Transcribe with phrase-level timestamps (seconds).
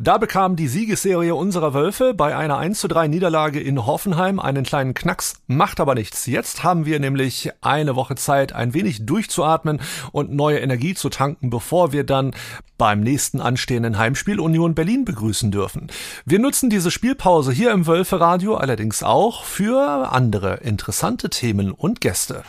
[0.00, 4.64] Da bekam die Siegesserie unserer Wölfe bei einer 1 zu 3 Niederlage in Hoffenheim einen
[4.64, 6.26] kleinen Knacks, macht aber nichts.
[6.26, 9.80] Jetzt haben wir nämlich eine Woche Zeit, ein wenig durchzuatmen
[10.10, 12.34] und neue Energie zu tanken, bevor wir dann
[12.76, 15.86] beim nächsten anstehenden Heimspiel Union Berlin begrüßen dürfen.
[16.24, 22.00] Wir nutzen diese Spielpause hier im Wölfe Radio allerdings auch für andere interessante Themen und
[22.00, 22.42] Gäste.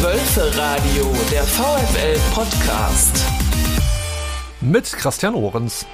[0.00, 3.26] Wölfe Radio, der VfL Podcast
[4.60, 5.86] mit Christian Ohrens.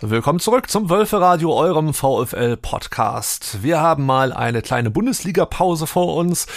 [0.00, 3.62] Willkommen zurück zum Wölfe Radio, eurem VfL Podcast.
[3.62, 6.48] Wir haben mal eine kleine Bundesliga-Pause vor uns,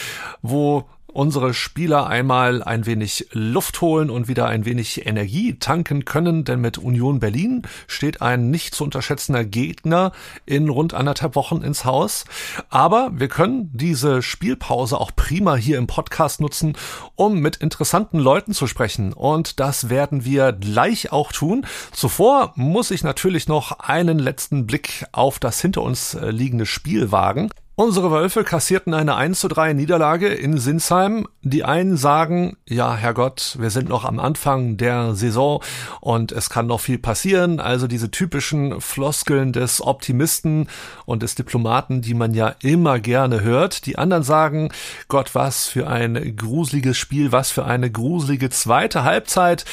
[0.41, 6.43] wo unsere Spieler einmal ein wenig Luft holen und wieder ein wenig Energie tanken können,
[6.43, 10.11] denn mit Union Berlin steht ein nicht zu unterschätzender Gegner
[10.45, 12.25] in rund anderthalb Wochen ins Haus.
[12.69, 16.73] Aber wir können diese Spielpause auch prima hier im Podcast nutzen,
[17.15, 19.13] um mit interessanten Leuten zu sprechen.
[19.13, 21.65] Und das werden wir gleich auch tun.
[21.93, 27.13] Zuvor muss ich natürlich noch einen letzten Blick auf das hinter uns äh, liegende Spiel
[27.13, 27.49] wagen.
[27.77, 31.27] Unsere Wölfe kassierten eine 1 zu 3 Niederlage in Sinsheim.
[31.41, 35.61] Die einen sagen, ja, Herrgott, wir sind noch am Anfang der Saison
[35.99, 37.59] und es kann noch viel passieren.
[37.59, 40.69] Also diese typischen Floskeln des Optimisten
[41.05, 43.85] und des Diplomaten, die man ja immer gerne hört.
[43.87, 44.69] Die anderen sagen,
[45.09, 49.65] Gott, was für ein gruseliges Spiel, was für eine gruselige zweite Halbzeit.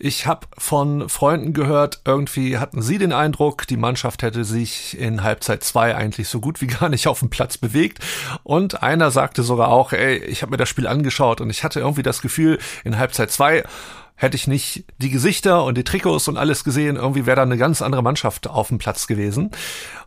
[0.00, 5.24] Ich habe von Freunden gehört, irgendwie hatten sie den Eindruck, die Mannschaft hätte sich in
[5.24, 7.98] Halbzeit zwei eigentlich so gut wie gar nicht auf dem Platz bewegt.
[8.44, 11.80] Und einer sagte sogar auch, ey, ich habe mir das Spiel angeschaut und ich hatte
[11.80, 13.64] irgendwie das Gefühl, in Halbzeit zwei
[14.14, 17.56] hätte ich nicht die Gesichter und die Trikots und alles gesehen, irgendwie wäre da eine
[17.56, 19.50] ganz andere Mannschaft auf dem Platz gewesen.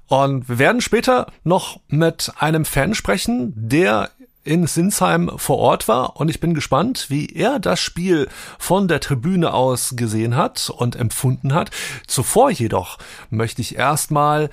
[0.08, 4.10] Und wir werden später noch mit einem Fan sprechen, der
[4.44, 9.00] in Sinsheim vor Ort war und ich bin gespannt, wie er das Spiel von der
[9.00, 11.70] Tribüne aus gesehen hat und empfunden hat.
[12.08, 12.98] Zuvor jedoch
[13.30, 14.50] möchte ich erstmal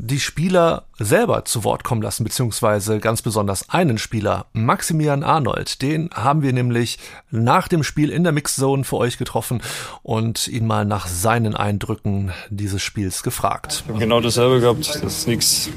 [0.00, 5.82] die Spieler selber zu Wort kommen lassen, beziehungsweise ganz besonders einen Spieler, Maximilian Arnold.
[5.82, 6.98] Den haben wir nämlich
[7.32, 9.60] nach dem Spiel in der Mixzone für euch getroffen
[10.04, 13.82] und ihn mal nach seinen Eindrücken dieses Spiels gefragt.
[13.98, 15.68] Genau dasselbe gehabt, dass nichts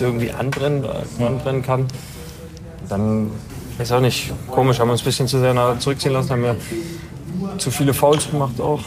[0.00, 0.84] irgendwie anbrennen,
[1.20, 1.86] anbrennen kann
[2.88, 3.30] dann
[3.78, 6.56] ist auch nicht komisch, haben wir uns ein bisschen zu sehr zurückziehen lassen, haben wir
[7.58, 8.80] zu viele Fouls gemacht auch.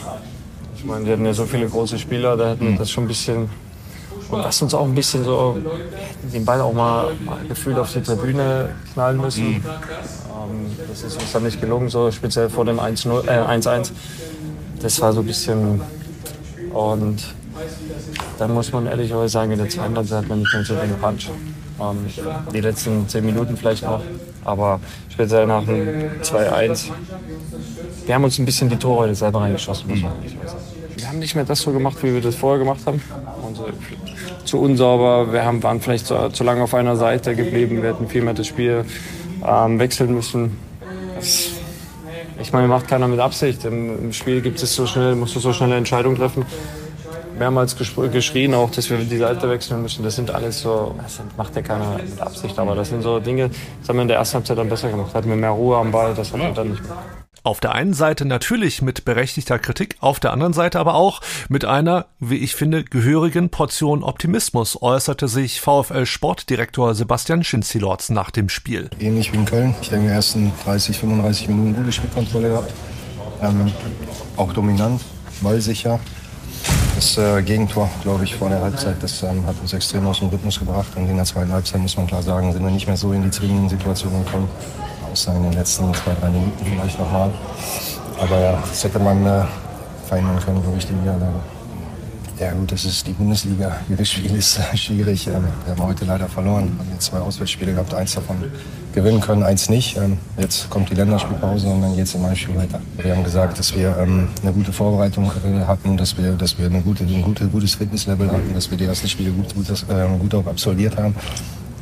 [0.76, 3.08] Ich meine, wir hatten ja so viele große Spieler, da hätten wir das schon ein
[3.08, 3.48] bisschen
[4.32, 5.58] und lasst uns auch ein bisschen so
[6.32, 7.12] den Ball auch mal,
[7.48, 9.48] gefühlt auf die Tribüne knallen müssen.
[9.48, 9.56] Mhm.
[9.56, 13.26] Ähm, das ist uns dann nicht gelungen, so speziell vor dem 1-1.
[13.26, 13.92] Äh,
[14.80, 15.82] das war so ein bisschen.
[16.72, 17.22] Und
[18.38, 20.98] dann muss man ehrlicherweise sagen, in der zweiten Halbzeit hat man nicht mehr so den
[20.98, 21.28] Punch.
[21.82, 22.06] Ähm,
[22.52, 24.00] die letzten zehn Minuten vielleicht noch.
[24.44, 26.90] Aber speziell nach dem 2-1.
[28.06, 30.00] Wir haben uns ein bisschen die Tore selber reingeschossen, muss.
[30.96, 33.02] Wir haben nicht mehr das so gemacht, wie wir das vorher gemacht haben.
[33.54, 33.66] So,
[34.44, 35.32] zu unsauber.
[35.32, 37.82] Wir haben, waren vielleicht zu, zu lange auf einer Seite geblieben.
[37.82, 38.84] Wir hätten viel mehr das Spiel
[39.46, 40.58] ähm, wechseln müssen.
[41.16, 41.50] Das,
[42.40, 43.64] ich meine, macht keiner mit Absicht.
[43.64, 46.44] Im, Im, Spiel gibt es so schnell, musst du so schnelle Entscheidungen treffen
[47.42, 50.04] mehrmals geschrien auch, dass wir die Seite wechseln müssen.
[50.04, 53.50] Das sind alles so, das macht ja keiner mit Absicht, aber das sind so Dinge,
[53.80, 55.12] das haben wir in der ersten Halbzeit dann besser gemacht.
[55.12, 56.96] Hatten wir mehr Ruhe am Ball, das hatten wir dann nicht mehr.
[57.42, 61.64] Auf der einen Seite natürlich mit berechtigter Kritik, auf der anderen Seite aber auch mit
[61.64, 68.48] einer, wie ich finde, gehörigen Portion Optimismus äußerte sich VfL Sportdirektor Sebastian Schinzilorz nach dem
[68.48, 68.88] Spiel.
[69.00, 69.74] Ähnlich wie in Köln.
[69.82, 72.72] Ich denke, die ersten 30, 35 Minuten gute Spielkontrolle gehabt.
[73.42, 73.72] Ähm,
[74.36, 75.00] auch dominant,
[75.40, 75.98] ballsicher.
[76.94, 80.28] Das äh, Gegentor, glaube ich, vor der Halbzeit, das ähm, hat uns extrem aus dem
[80.28, 80.88] Rhythmus gebracht.
[80.94, 83.22] Und in der zweiten Halbzeit, muss man klar sagen, sind wir nicht mehr so in
[83.22, 84.48] die zwingenden Situationen gekommen.
[85.10, 87.30] Außer in den letzten zwei, drei Minuten vielleicht nochmal.
[88.20, 89.42] Aber ja, das hätte man äh,
[90.06, 91.40] verhindern können, ich, die Niederlage.
[92.42, 93.76] Ja gut, das ist die Bundesliga.
[93.88, 95.28] Jedes Spiel ist schwierig.
[95.28, 96.72] Ähm, wir haben heute leider verloren.
[96.74, 98.36] Wir haben jetzt zwei Auswärtsspiele gehabt, eins davon
[98.92, 99.96] gewinnen können, eins nicht.
[99.96, 102.80] Ähm, jetzt kommt die Länderspielpause und dann geht es im Heimspiel weiter.
[102.96, 106.66] Wir haben gesagt, dass wir ähm, eine gute Vorbereitung äh, hatten, dass wir, dass wir
[106.66, 109.68] eine gute, ein gute, gutes Fitnesslevel hatten, dass wir die ersten Spiele gut, gut,
[110.18, 111.14] gut auch absolviert haben.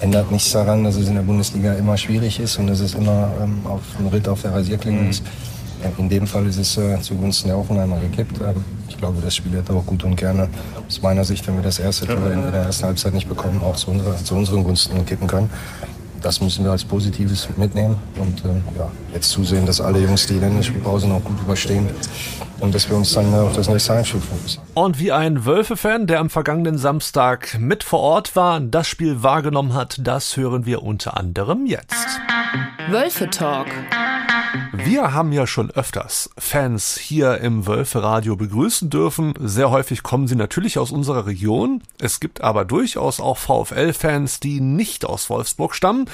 [0.00, 3.30] Ändert nichts daran, dass es in der Bundesliga immer schwierig ist und dass es immer
[3.42, 5.22] ähm, auf ein Ritt auf der Rasierklinge ist.
[5.98, 8.40] In dem Fall ist es äh, zugunsten der Offenheimer gekippt.
[8.40, 10.48] Ähm, ich glaube, das Spiel hätte auch gut und gerne
[10.86, 13.76] aus meiner Sicht, wenn wir das erste Tor in der ersten Halbzeit nicht bekommen, auch
[13.76, 15.50] zu, unserer, zu unseren Gunsten kippen können
[16.22, 20.34] das müssen wir als Positives mitnehmen und äh, ja, jetzt zusehen, dass alle Jungs die
[20.34, 21.88] Länderspielpause noch gut überstehen
[22.60, 24.66] und dass wir uns dann äh, auf das nächste Heimspiel fokussieren.
[24.74, 29.74] Und wie ein Wölfe-Fan, der am vergangenen Samstag mit vor Ort war, das Spiel wahrgenommen
[29.74, 32.20] hat, das hören wir unter anderem jetzt.
[32.88, 33.66] Wölfe Talk
[34.84, 39.34] Wir haben ja schon öfters Fans hier im Wölfe-Radio begrüßen dürfen.
[39.38, 41.82] Sehr häufig kommen sie natürlich aus unserer Region.
[41.98, 46.06] Es gibt aber durchaus auch VfL-Fans, die nicht aus Wolfsburg stammen.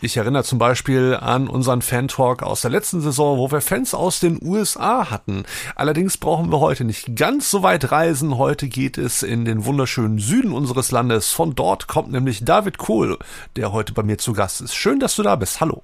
[0.00, 4.20] Ich erinnere zum Beispiel an unseren Fan-Talk aus der letzten Saison, wo wir Fans aus
[4.20, 5.44] den USA hatten.
[5.74, 8.38] Allerdings brauchen wir heute nicht ganz so weit reisen.
[8.38, 11.32] Heute geht es in den wunderschönen Süden unseres Landes.
[11.32, 13.18] Von dort kommt nämlich David Kohl,
[13.56, 14.74] der heute bei mir zu Gast ist.
[14.74, 15.60] Schön, dass du da bist.
[15.60, 15.82] Hallo.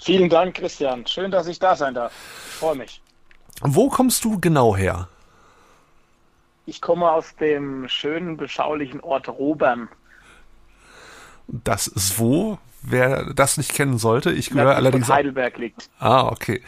[0.00, 1.06] Vielen Dank, Christian.
[1.06, 2.12] Schön, dass ich da sein darf.
[2.48, 3.00] Ich freue mich.
[3.62, 5.08] Wo kommst du genau her?
[6.66, 9.88] Ich komme aus dem schönen, beschaulichen Ort Robern.
[11.48, 12.58] Das ist wo?
[12.82, 15.08] Wer das nicht kennen sollte, ich gehöre das allerdings.
[15.08, 15.88] Heidelberg liegt.
[15.98, 16.62] Ah, okay.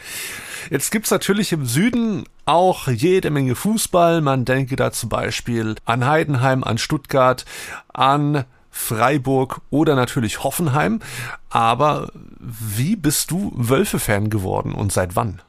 [0.69, 4.19] Jetzt gibt's natürlich im Süden auch jede Menge Fußball.
[4.19, 7.45] Man denke da zum Beispiel an Heidenheim, an Stuttgart,
[7.93, 8.45] an
[8.79, 11.01] Freiburg oder natürlich Hoffenheim.
[11.49, 12.09] Aber
[12.39, 15.41] wie bist du Wölfe-Fan geworden und seit wann?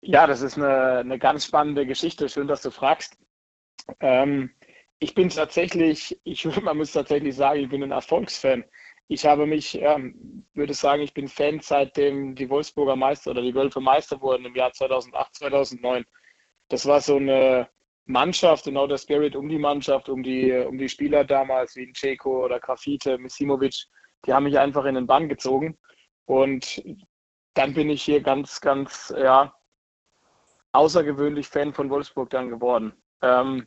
[0.00, 2.28] Ja, das ist eine, eine ganz spannende Geschichte.
[2.28, 3.16] Schön, dass du fragst.
[4.00, 4.50] Ähm,
[4.98, 8.64] ich bin tatsächlich, ich man muss tatsächlich sagen, ich bin ein Erfolgsfan.
[9.06, 13.54] Ich habe mich, ähm, würde sagen, ich bin Fan, seitdem die Wolfsburger Meister oder die
[13.54, 16.04] Wölfe Meister wurden im Jahr 2008, 2009.
[16.68, 17.68] Das war so eine
[18.08, 22.44] Mannschaft, genau der Spirit um die Mannschaft, um die, um die Spieler damals, wie Ceko
[22.44, 23.84] oder Grafite, Misimovic,
[24.24, 25.78] die haben mich einfach in den Bann gezogen.
[26.24, 26.82] Und
[27.54, 29.54] dann bin ich hier ganz, ganz, ja,
[30.72, 32.92] außergewöhnlich Fan von Wolfsburg dann geworden.
[33.20, 33.66] Ähm,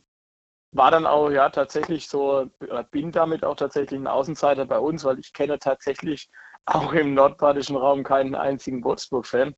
[0.72, 2.50] war dann auch, ja, tatsächlich so,
[2.90, 6.28] bin damit auch tatsächlich ein Außenseiter bei uns, weil ich kenne tatsächlich
[6.66, 9.54] auch im nordbadischen Raum keinen einzigen Wolfsburg-Fan.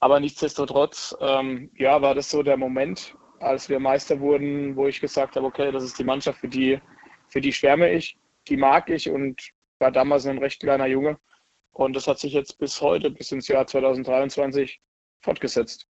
[0.00, 3.14] Aber nichtsdestotrotz, ähm, ja, war das so der Moment,
[3.44, 6.80] als wir Meister wurden, wo ich gesagt habe, okay, das ist die Mannschaft, für die,
[7.28, 8.16] für die schwärme ich,
[8.48, 9.40] die mag ich und
[9.78, 11.18] war damals ein recht kleiner Junge.
[11.72, 14.80] Und das hat sich jetzt bis heute, bis ins Jahr 2023
[15.20, 15.88] fortgesetzt.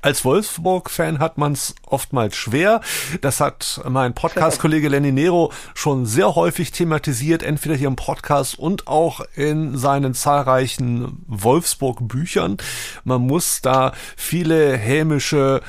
[0.00, 2.80] Als Wolfsburg-Fan hat man es oftmals schwer.
[3.20, 8.86] Das hat mein Podcast-Kollege Lenny Nero schon sehr häufig thematisiert, entweder hier im Podcast und
[8.86, 12.58] auch in seinen zahlreichen Wolfsburg-Büchern.
[13.02, 15.62] Man muss da viele hämische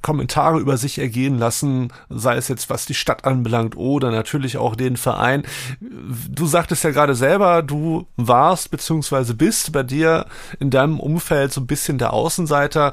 [0.00, 4.76] Kommentare über sich ergehen lassen, sei es jetzt was die Stadt anbelangt oder natürlich auch
[4.76, 5.44] den Verein.
[5.80, 10.26] Du sagtest ja gerade selber, du warst beziehungsweise bist bei dir
[10.60, 12.92] in deinem Umfeld so ein bisschen der Außenseiter,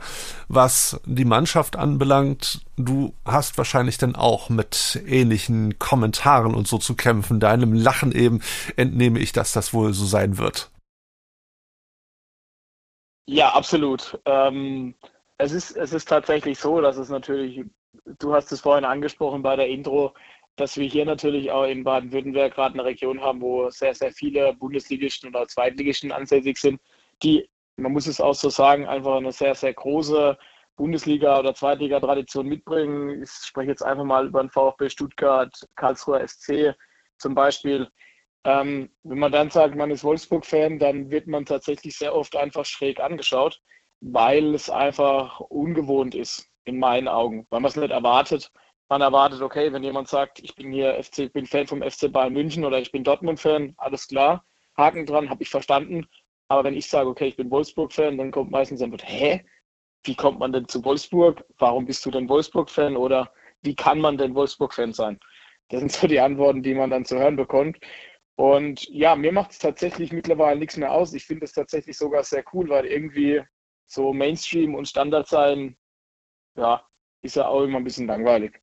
[0.70, 2.62] was die Mannschaft anbelangt.
[2.78, 7.40] Du hast wahrscheinlich dann auch mit ähnlichen Kommentaren und so zu kämpfen.
[7.40, 8.42] Deinem Lachen eben
[8.76, 10.70] entnehme ich, dass das wohl so sein wird.
[13.26, 14.20] Ja, absolut.
[14.26, 14.94] Ähm
[15.40, 17.62] es ist, es ist tatsächlich so, dass es natürlich,
[18.20, 20.14] du hast es vorhin angesprochen bei der Intro,
[20.58, 24.54] dass wir hier natürlich auch in Baden-Württemberg gerade eine Region haben, wo sehr, sehr viele
[24.54, 26.80] Bundesligisten oder Zweitligisten ansässig sind,
[27.24, 30.38] die, man muss es auch so sagen, einfach eine sehr, sehr große
[30.80, 33.22] Bundesliga- oder Zweitliga-Tradition mitbringen.
[33.22, 36.74] Ich spreche jetzt einfach mal über den VfB Stuttgart, Karlsruher SC
[37.18, 37.88] zum Beispiel.
[38.46, 42.66] Ähm, wenn man dann sagt, man ist Wolfsburg-Fan, dann wird man tatsächlich sehr oft einfach
[42.66, 43.62] schräg angeschaut
[44.02, 48.52] weil es einfach ungewohnt ist, in meinen Augen, weil man es nicht erwartet.
[48.90, 52.34] Man erwartet, okay, wenn jemand sagt, ich bin hier FC, bin Fan vom FC Bayern
[52.34, 54.46] München oder ich bin Dortmund-Fan, alles klar,
[54.78, 56.08] Haken dran, habe ich verstanden.
[56.48, 59.46] Aber wenn ich sage, okay, ich bin Wolfsburg-Fan, dann kommt meistens ein Wort, hä?
[60.04, 61.44] Wie kommt man denn zu Wolfsburg?
[61.58, 62.96] Warum bist du denn Wolfsburg-Fan?
[62.96, 65.20] Oder wie kann man denn Wolfsburg-Fan sein?
[65.70, 67.78] Das sind so die Antworten, die man dann zu hören bekommt.
[68.36, 71.14] Und ja, mir macht es tatsächlich mittlerweile nichts mehr aus.
[71.14, 73.42] Ich finde es tatsächlich sogar sehr cool, weil irgendwie
[73.86, 75.78] so Mainstream und Standard sein,
[76.56, 76.84] ja,
[77.22, 78.62] ist ja auch immer ein bisschen langweilig.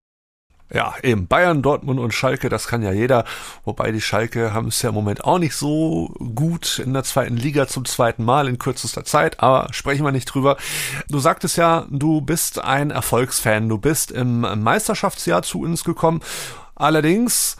[0.72, 3.24] Ja, eben Bayern, Dortmund und Schalke, das kann ja jeder.
[3.64, 7.36] Wobei die Schalke haben es ja im Moment auch nicht so gut in der zweiten
[7.36, 10.56] Liga zum zweiten Mal in kürzester Zeit, aber sprechen wir nicht drüber.
[11.08, 13.68] Du sagtest ja, du bist ein Erfolgsfan.
[13.68, 16.20] Du bist im Meisterschaftsjahr zu uns gekommen.
[16.74, 17.56] Allerdings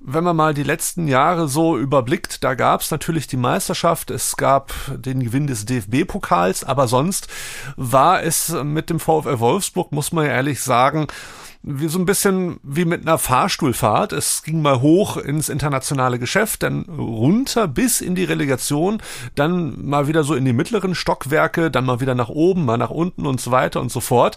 [0.00, 4.36] wenn man mal die letzten Jahre so überblickt, da gab es natürlich die Meisterschaft, es
[4.36, 7.28] gab den Gewinn des DFB-Pokals, aber sonst
[7.76, 11.08] war es mit dem VfL Wolfsburg, muss man ja ehrlich sagen,
[11.62, 14.12] wie so ein bisschen wie mit einer Fahrstuhlfahrt.
[14.12, 19.02] Es ging mal hoch ins internationale Geschäft, dann runter bis in die Relegation,
[19.34, 22.90] dann mal wieder so in die mittleren Stockwerke, dann mal wieder nach oben, mal nach
[22.90, 24.36] unten und so weiter und so fort.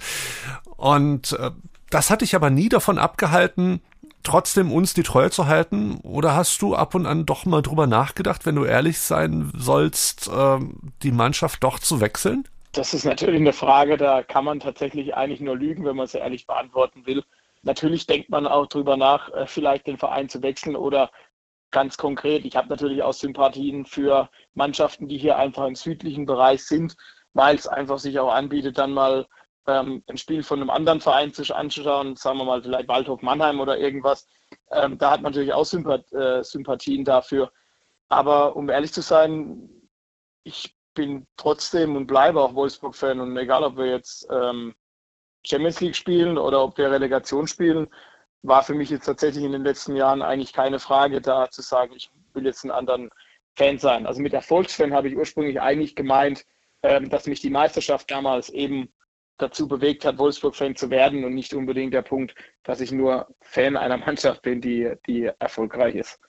[0.78, 1.52] Und äh,
[1.92, 3.82] das hat dich aber nie davon abgehalten,
[4.24, 6.00] trotzdem uns die Treue zu halten?
[6.04, 10.28] Oder hast du ab und an doch mal drüber nachgedacht, wenn du ehrlich sein sollst,
[10.28, 10.60] äh,
[11.04, 12.48] die Mannschaft doch zu wechseln?
[12.74, 16.14] Das ist natürlich eine Frage, da kann man tatsächlich eigentlich nur lügen, wenn man es
[16.14, 17.24] ehrlich beantworten will.
[17.64, 21.12] Natürlich denkt man auch drüber nach, äh, vielleicht den Verein zu wechseln oder
[21.72, 22.46] ganz konkret.
[22.46, 26.96] Ich habe natürlich auch Sympathien für Mannschaften, die hier einfach im südlichen Bereich sind,
[27.34, 29.28] weil es einfach sich auch anbietet, dann mal
[29.68, 33.60] ähm, ein Spiel von einem anderen Verein zu anzuschauen, sagen wir mal vielleicht Waldhof Mannheim
[33.60, 34.28] oder irgendwas.
[34.72, 37.52] Ähm, da hat man natürlich auch Sympath äh, Sympathien dafür.
[38.10, 39.70] Aber um ehrlich zu sein,
[40.44, 44.76] ich bin trotzdem und bleibe auch Wolfsburg-Fan und egal, ob wir jetzt ähm,
[45.46, 47.88] Champions League spielen oder ob wir Relegation spielen,
[48.44, 51.94] war für mich jetzt tatsächlich in den letzten Jahren eigentlich keine Frage da zu sagen,
[51.96, 53.10] ich will jetzt einen anderen
[53.56, 54.06] Fan sein.
[54.06, 56.46] Also mit Erfolgsfan habe ich ursprünglich eigentlich gemeint,
[56.84, 58.92] ähm, dass mich die Meisterschaft damals eben
[59.42, 63.78] dazu bewegt hat, Wolfsburg-Fan zu werden und nicht unbedingt der Punkt, dass ich nur Fan
[63.78, 66.20] einer Mannschaft bin, die, die erfolgreich ist.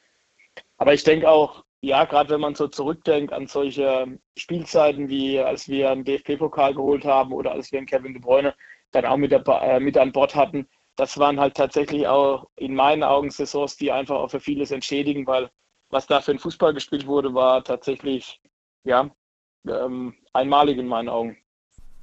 [0.76, 5.68] Aber ich denke auch, ja, gerade wenn man so zurückdenkt an solche Spielzeiten, wie als
[5.68, 8.54] wir einen DFB-Pokal geholt haben oder als wir einen Kevin De Bruyne
[8.92, 12.74] dann auch mit, der, äh, mit an Bord hatten, das waren halt tatsächlich auch in
[12.74, 15.50] meinen Augen Saisons, die einfach auch für vieles entschädigen, weil
[15.90, 18.40] was da für ein Fußball gespielt wurde, war tatsächlich
[18.84, 19.10] ja
[19.66, 21.36] ähm, einmalig in meinen Augen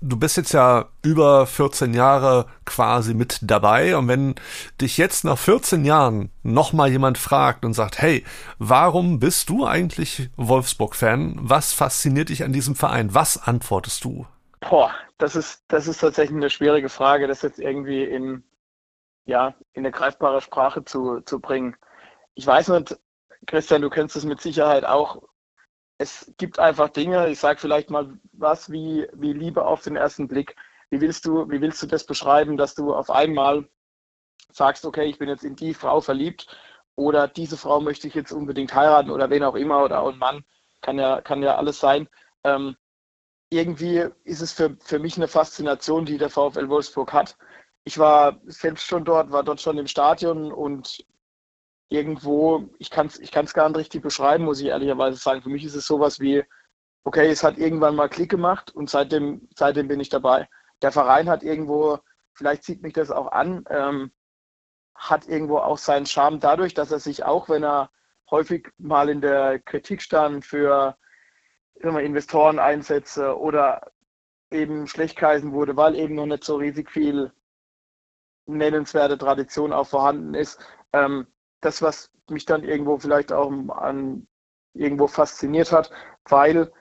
[0.01, 4.35] du bist jetzt ja über 14 Jahre quasi mit dabei und wenn
[4.79, 8.23] dich jetzt nach 14 Jahren nochmal jemand fragt und sagt, hey,
[8.57, 11.37] warum bist du eigentlich Wolfsburg-Fan?
[11.41, 13.13] Was fasziniert dich an diesem Verein?
[13.13, 14.25] Was antwortest du?
[14.61, 18.43] Boah, das ist, das ist tatsächlich eine schwierige Frage, das jetzt irgendwie in,
[19.25, 21.75] ja, in eine greifbare Sprache zu, zu bringen.
[22.35, 22.97] Ich weiß nicht,
[23.47, 25.21] Christian, du kennst es mit Sicherheit auch
[25.99, 30.27] es gibt einfach Dinge, ich sage vielleicht mal was wie, wie Liebe auf den ersten
[30.29, 30.55] Blick.
[30.89, 33.67] Wie willst du, wie willst du das beschreiben, dass du auf einmal
[34.51, 36.47] sagst, okay, ich bin jetzt in die Frau verliebt
[36.95, 40.17] oder diese Frau möchte ich jetzt unbedingt heiraten oder wen auch immer oder auch ein
[40.17, 40.45] Mann,
[40.81, 42.07] kann ja, kann ja alles sein.
[42.45, 42.77] Ähm,
[43.49, 47.37] irgendwie ist es für, für mich eine Faszination, die der VfL Wolfsburg hat.
[47.83, 51.05] Ich war selbst schon dort, war dort schon im Stadion und
[51.89, 55.41] irgendwo, ich kann es ich kann's gar nicht richtig beschreiben, muss ich ehrlicherweise sagen.
[55.41, 56.43] Für mich ist es sowas wie,
[57.03, 60.47] okay, es hat irgendwann mal Klick gemacht und seitdem, seitdem bin ich dabei.
[60.81, 61.99] Der Verein hat irgendwo,
[62.33, 64.11] vielleicht zieht mich das auch an, ähm,
[64.95, 67.91] hat irgendwo auch seinen Charme dadurch, dass er sich auch, wenn er
[68.29, 70.97] häufig mal in der Kritik stand für
[71.81, 73.91] Investoreneinsätze oder
[74.51, 77.31] eben schlecht geheißen wurde, weil eben noch nicht so riesig viel
[78.45, 80.59] nennenswerte Tradition auch vorhanden ist,
[80.93, 81.27] ähm,
[81.61, 84.27] das, was mich dann irgendwo vielleicht auch an
[84.73, 85.91] irgendwo fasziniert hat,
[86.25, 86.71] weil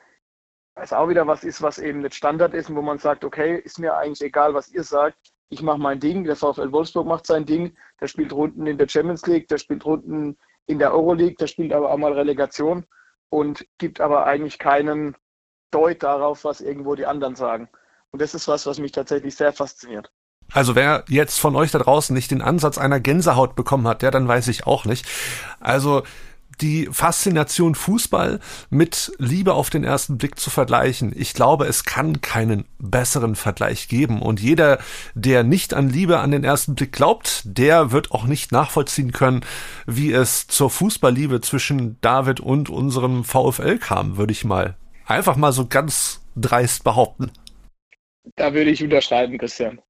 [0.75, 3.59] es auch wieder was ist, was eben nicht Standard ist und wo man sagt, okay,
[3.59, 7.27] ist mir eigentlich egal, was ihr sagt, ich mache mein Ding, der VfL Wolfsburg macht
[7.27, 11.37] sein Ding, der spielt Runden in der Champions League, der spielt Runden in der Euroleague,
[11.37, 12.87] der spielt aber auch mal Relegation
[13.31, 15.17] und gibt aber eigentlich keinen
[15.71, 17.69] Deut darauf, was irgendwo die anderen sagen.
[18.11, 20.11] Und das ist was, was mich tatsächlich sehr fasziniert.
[20.53, 24.11] Also wer jetzt von euch da draußen nicht den Ansatz einer Gänsehaut bekommen hat, der
[24.11, 25.07] dann weiß ich auch nicht.
[25.61, 26.03] Also
[26.61, 28.41] die Faszination Fußball
[28.71, 31.13] mit Liebe auf den ersten Blick zu vergleichen.
[31.17, 34.23] Ich glaube, es kann keinen besseren Vergleich geben.
[34.23, 34.79] Und jeder,
[35.15, 39.45] der nicht an Liebe an den ersten Blick glaubt, der wird auch nicht nachvollziehen können,
[39.87, 44.77] wie es zur Fußballliebe zwischen David und unserem VfL kam, würde ich mal
[45.07, 47.31] einfach mal so ganz dreist behaupten.
[48.37, 49.81] Da würde ich unterschreiben, Christian.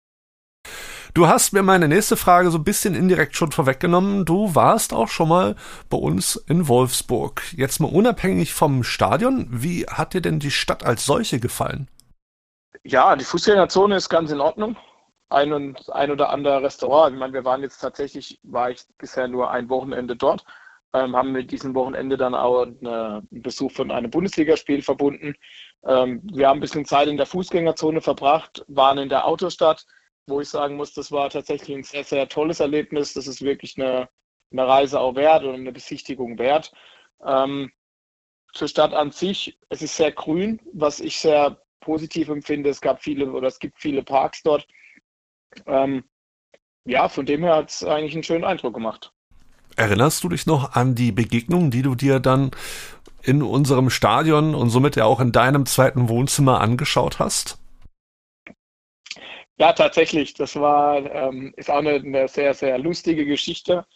[1.14, 4.24] Du hast mir meine nächste Frage so ein bisschen indirekt schon vorweggenommen.
[4.24, 5.56] Du warst auch schon mal
[5.88, 7.42] bei uns in Wolfsburg.
[7.56, 11.88] Jetzt mal unabhängig vom Stadion, wie hat dir denn die Stadt als solche gefallen?
[12.84, 14.76] Ja, die Fußgängerzone ist ganz in Ordnung.
[15.30, 17.14] Ein und ein oder andere Restaurant.
[17.14, 20.44] Ich meine, wir waren jetzt tatsächlich, war ich bisher nur ein Wochenende dort,
[20.94, 25.34] ähm, haben mit diesem Wochenende dann auch eine, einen Besuch von einem Bundesligaspiel verbunden.
[25.86, 29.84] Ähm, wir haben ein bisschen Zeit in der Fußgängerzone verbracht, waren in der Autostadt,
[30.28, 33.14] wo ich sagen muss, das war tatsächlich ein sehr, sehr tolles Erlebnis.
[33.14, 34.08] Das ist wirklich eine,
[34.52, 36.72] eine Reise auch wert oder eine Besichtigung wert.
[37.24, 37.70] Ähm,
[38.52, 42.70] zur Stadt an sich, es ist sehr grün, was ich sehr positiv empfinde.
[42.70, 44.66] Es gab viele oder es gibt viele Parks dort.
[45.66, 46.04] Ähm,
[46.84, 49.12] ja, von dem her hat es eigentlich einen schönen Eindruck gemacht.
[49.76, 52.50] Erinnerst du dich noch an die Begegnung, die du dir dann
[53.22, 57.58] in unserem Stadion und somit ja auch in deinem zweiten Wohnzimmer angeschaut hast?
[59.58, 60.34] Ja, tatsächlich.
[60.34, 63.86] Das war, ähm, ist auch eine, eine, sehr, sehr lustige Geschichte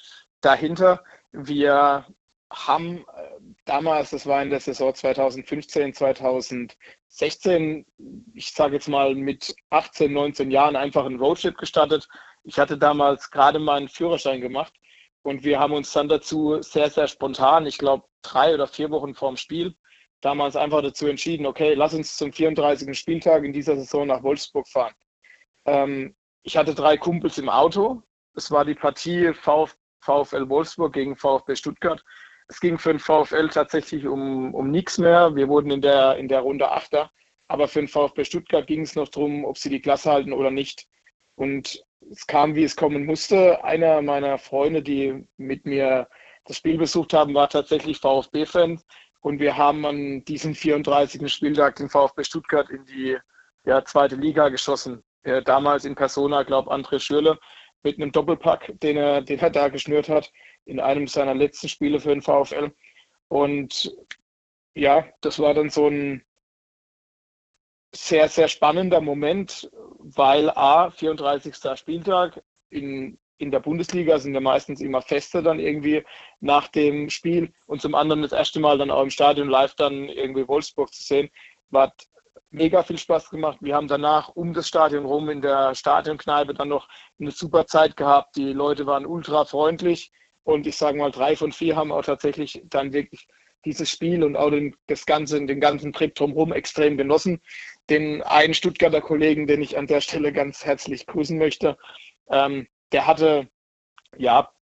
[0.40, 1.04] dahinter.
[1.30, 2.04] Wir
[2.50, 7.86] haben äh, damals, das war in der Saison 2015, 2016,
[8.34, 12.08] ich sage jetzt mal mit 18, 19 Jahren einfach einen Roadtrip gestartet.
[12.44, 14.74] Ich hatte damals gerade meinen Führerschein gemacht
[15.22, 19.14] und wir haben uns dann dazu sehr, sehr spontan, ich glaube drei oder vier Wochen
[19.14, 19.76] vorm Spiel,
[20.20, 22.98] damals einfach dazu entschieden, okay, lass uns zum 34.
[22.98, 24.94] Spieltag in dieser Saison nach Wolfsburg fahren.
[25.66, 28.02] Ähm, ich hatte drei Kumpels im Auto.
[28.34, 32.02] Es war die Partie Vf VfL Wolfsburg gegen VfB Stuttgart.
[32.48, 35.34] es ging für den VfL tatsächlich um, um nichts mehr.
[35.36, 37.10] Wir wurden in der, in der Runde Achter.
[37.46, 40.50] Aber für den VfB Stuttgart ging es noch darum, ob sie die Klasse halten oder
[40.50, 40.86] nicht.
[41.36, 43.62] Und es kam, wie es kommen musste.
[43.64, 46.08] Einer meiner Freunde, die mit mir
[46.46, 48.80] das Spiel besucht haben, war tatsächlich VfB-Fan.
[49.20, 51.32] Und wir haben an diesem 34.
[51.32, 53.16] Spieltag den VfB Stuttgart in die
[53.64, 55.04] ja, zweite Liga geschossen.
[55.22, 57.38] Äh, damals in Persona, glaube André Schürle,
[57.82, 60.32] mit einem Doppelpack, den er, den er da geschnürt hat,
[60.64, 62.72] in einem seiner letzten Spiele für den VfL.
[63.28, 63.96] Und
[64.74, 66.24] ja, das war dann so ein
[67.94, 71.78] sehr, sehr spannender Moment, weil A, 34.
[71.78, 76.04] Spieltag in, in der Bundesliga sind ja meistens immer Feste dann irgendwie
[76.40, 80.08] nach dem Spiel und zum anderen das erste Mal dann auch im Stadion live dann
[80.08, 81.28] irgendwie Wolfsburg zu sehen,
[81.68, 81.92] war
[82.52, 83.58] mega viel Spaß gemacht.
[83.60, 87.96] Wir haben danach um das Stadion rum in der Stadionkneipe dann noch eine super Zeit
[87.96, 88.36] gehabt.
[88.36, 90.12] Die Leute waren ultra freundlich
[90.44, 93.26] und ich sage mal, drei von vier haben auch tatsächlich dann wirklich
[93.64, 97.40] dieses Spiel und auch den, das ganze, den ganzen Trip drumherum extrem genossen.
[97.90, 101.76] Den einen Stuttgarter Kollegen, den ich an der Stelle ganz herzlich grüßen möchte,
[102.28, 103.48] ähm, der hatte
[104.16, 104.52] ja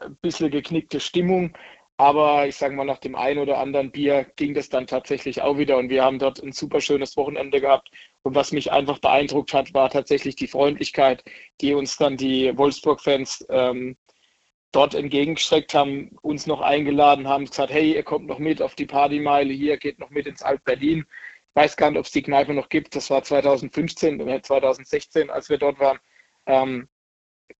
[0.00, 1.56] ein bisschen geknickte Stimmung,
[1.96, 5.58] aber ich sage mal, nach dem einen oder anderen Bier ging das dann tatsächlich auch
[5.58, 7.90] wieder und wir haben dort ein super schönes Wochenende gehabt.
[8.22, 11.22] Und was mich einfach beeindruckt hat, war tatsächlich die Freundlichkeit,
[11.60, 13.96] die uns dann die Wolfsburg-Fans ähm,
[14.72, 18.86] dort entgegengestreckt haben, uns noch eingeladen haben, gesagt, hey, ihr kommt noch mit auf die
[18.86, 21.04] Partymeile hier, geht noch mit ins Alt-Berlin.
[21.50, 22.96] Ich weiß gar nicht, ob es die Kneipe noch gibt.
[22.96, 26.00] Das war 2015 oder 2016, als wir dort waren.
[26.46, 26.88] Ähm,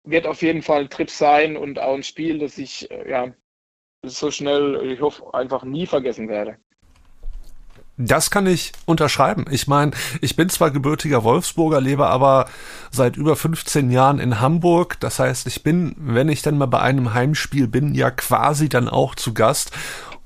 [0.03, 3.35] wird auf jeden Fall ein Trip sein und auch ein Spiel, das ich äh, ja,
[4.07, 6.57] so schnell, ich hoffe, einfach nie vergessen werde.
[7.97, 9.45] Das kann ich unterschreiben.
[9.51, 12.47] Ich meine, ich bin zwar gebürtiger Wolfsburger, lebe aber
[12.91, 14.99] seit über 15 Jahren in Hamburg.
[14.99, 18.89] Das heißt, ich bin, wenn ich dann mal bei einem Heimspiel bin, ja quasi dann
[18.89, 19.71] auch zu Gast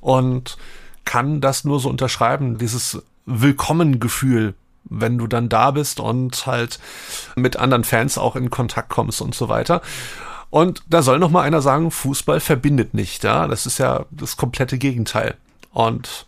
[0.01, 0.57] und
[1.05, 4.55] kann das nur so unterschreiben, dieses Willkommengefühl,
[4.85, 6.79] wenn du dann da bist und halt
[7.37, 9.83] mit anderen Fans auch in Kontakt kommst und so weiter.
[10.51, 13.47] Und da soll noch mal einer sagen, Fußball verbindet nicht, ja.
[13.47, 15.37] Das ist ja das komplette Gegenteil.
[15.73, 16.27] Und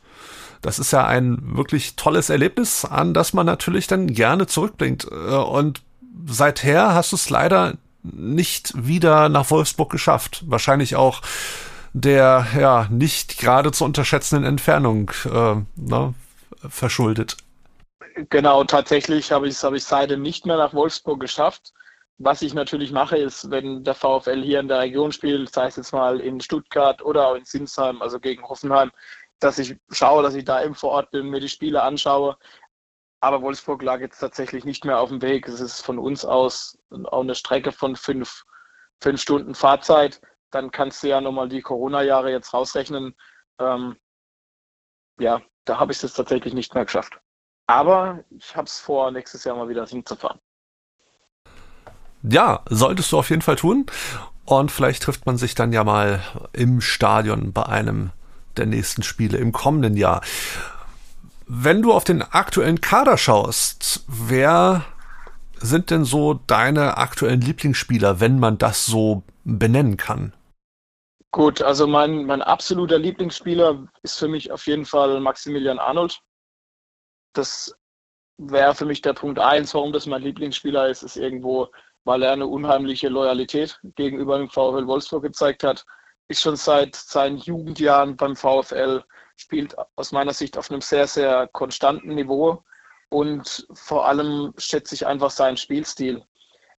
[0.62, 5.06] das ist ja ein wirklich tolles Erlebnis, an das man natürlich dann gerne zurückbringt.
[5.10, 5.82] Äh, und
[6.26, 10.44] seither hast du es leider nicht wieder nach Wolfsburg geschafft.
[10.46, 11.22] Wahrscheinlich auch
[11.92, 16.14] der ja nicht gerade zu unterschätzenden Entfernung äh, ne,
[16.68, 17.36] verschuldet.
[18.28, 21.72] Genau, tatsächlich habe ich es hab seitdem nicht mehr nach Wolfsburg geschafft.
[22.22, 25.76] Was ich natürlich mache, ist, wenn der VfL hier in der Region spielt, sei es
[25.76, 28.92] jetzt mal in Stuttgart oder auch in Sinsheim, also gegen Hoffenheim,
[29.38, 32.36] dass ich schaue, dass ich da eben vor Ort bin, mir die Spiele anschaue.
[33.20, 35.48] Aber Wolfsburg lag jetzt tatsächlich nicht mehr auf dem Weg.
[35.48, 38.44] Es ist von uns aus auch eine Strecke von fünf,
[39.02, 40.20] fünf Stunden Fahrzeit.
[40.50, 43.16] Dann kannst du ja nochmal die Corona-Jahre jetzt rausrechnen.
[43.58, 43.96] Ähm,
[45.18, 47.18] ja, da habe ich es tatsächlich nicht mehr geschafft.
[47.66, 50.38] Aber ich habe es vor, nächstes Jahr mal wieder hinzufahren.
[52.22, 53.86] Ja, solltest du auf jeden Fall tun.
[54.44, 56.20] Und vielleicht trifft man sich dann ja mal
[56.52, 58.10] im Stadion bei einem
[58.56, 60.22] der nächsten Spiele im kommenden Jahr.
[61.46, 64.84] Wenn du auf den aktuellen Kader schaust, wer
[65.56, 70.32] sind denn so deine aktuellen Lieblingsspieler, wenn man das so benennen kann?
[71.32, 76.20] Gut, also mein, mein absoluter Lieblingsspieler ist für mich auf jeden Fall Maximilian Arnold.
[77.34, 77.74] Das
[78.36, 81.68] wäre für mich der Punkt eins, warum das mein Lieblingsspieler ist, ist irgendwo,
[82.04, 85.84] weil er eine unheimliche Loyalität gegenüber dem VfL Wolfsburg gezeigt hat
[86.30, 89.02] ist schon seit seinen Jugendjahren beim VfL,
[89.36, 92.62] spielt aus meiner Sicht auf einem sehr, sehr konstanten Niveau
[93.08, 96.24] und vor allem schätze ich einfach seinen Spielstil.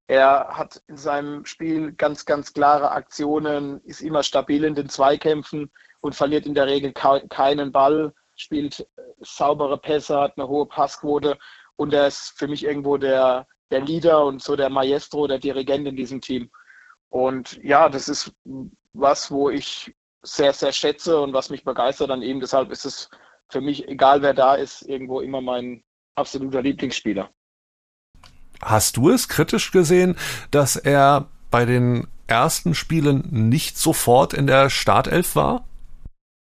[0.07, 5.71] Er hat in seinem Spiel ganz, ganz klare Aktionen, ist immer stabil in den Zweikämpfen
[6.01, 8.89] und verliert in der Regel keinen Ball, spielt
[9.21, 11.39] saubere Pässe, hat eine hohe Passquote
[11.77, 15.89] und er ist für mich irgendwo der, der Leader und so der Maestro, der Dirigent
[15.89, 16.51] in diesem Team.
[17.09, 18.33] Und ja, das ist
[18.93, 22.39] was, wo ich sehr, sehr schätze und was mich begeistert an ihm.
[22.39, 23.11] Deshalb ist es
[23.49, 25.83] für mich, egal wer da ist, irgendwo immer mein
[26.15, 27.31] absoluter Lieblingsspieler.
[28.63, 30.17] Hast du es kritisch gesehen,
[30.51, 35.65] dass er bei den ersten Spielen nicht sofort in der Startelf war?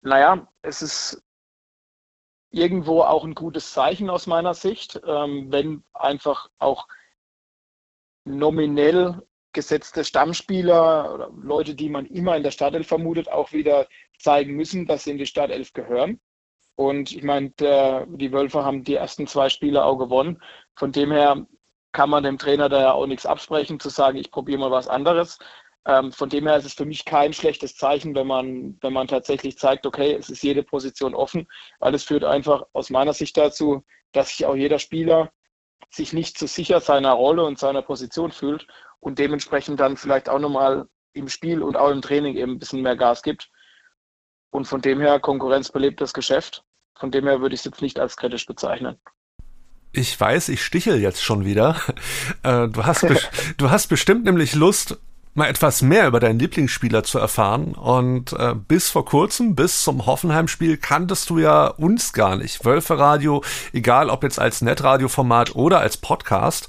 [0.02, 1.22] Naja, es ist
[2.50, 6.86] irgendwo auch ein gutes Zeichen aus meiner Sicht, ähm, wenn einfach auch
[8.26, 13.86] nominell gesetzte Stammspieler oder Leute, die man immer in der Startelf vermutet, auch wieder
[14.18, 16.20] zeigen müssen, dass sie in die Startelf gehören.
[16.74, 20.42] Und ich meine, die Wölfe haben die ersten zwei Spiele auch gewonnen.
[20.74, 21.46] Von dem her
[21.92, 24.88] kann man dem Trainer da ja auch nichts absprechen, zu sagen, ich probiere mal was
[24.88, 25.38] anderes.
[25.86, 29.08] Ähm, von dem her ist es für mich kein schlechtes Zeichen, wenn man, wenn man
[29.08, 33.36] tatsächlich zeigt, okay, es ist jede Position offen, weil es führt einfach aus meiner Sicht
[33.38, 35.32] dazu, dass sich auch jeder Spieler
[35.90, 38.66] sich nicht zu sicher seiner Rolle und seiner Position fühlt
[39.00, 42.82] und dementsprechend dann vielleicht auch nochmal im Spiel und auch im Training eben ein bisschen
[42.82, 43.50] mehr Gas gibt.
[44.50, 46.64] Und von dem her, Konkurrenz belebt das Geschäft.
[46.94, 48.98] Von dem her würde ich es jetzt nicht als kritisch bezeichnen.
[49.92, 51.80] Ich weiß, ich stichel jetzt schon wieder.
[52.42, 53.06] Äh, du, hast
[53.56, 54.98] du hast bestimmt nämlich Lust,
[55.36, 57.74] mal etwas mehr über deinen Lieblingsspieler zu erfahren.
[57.74, 62.64] Und äh, bis vor kurzem, bis zum Hoffenheim-Spiel, kanntest du ja uns gar nicht.
[62.64, 66.68] Wölfe Radio, egal ob jetzt als Netradioformat oder als Podcast.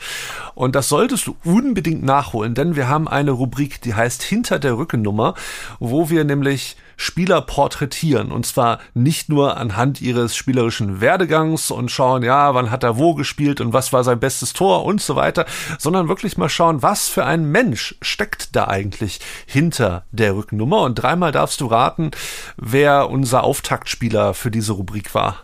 [0.54, 4.78] Und das solltest du unbedingt nachholen, denn wir haben eine Rubrik, die heißt Hinter der
[4.78, 5.34] Rückennummer,
[5.80, 8.32] wo wir nämlich Spieler porträtieren.
[8.32, 13.14] Und zwar nicht nur anhand ihres spielerischen Werdegangs und schauen, ja, wann hat er wo
[13.14, 15.46] gespielt und was war sein bestes Tor und so weiter,
[15.80, 20.82] sondern wirklich mal schauen, was für ein Mensch steckt da eigentlich hinter der Rückennummer.
[20.82, 22.12] Und dreimal darfst du raten,
[22.58, 25.44] wer unser Auftaktspieler für diese Rubrik war.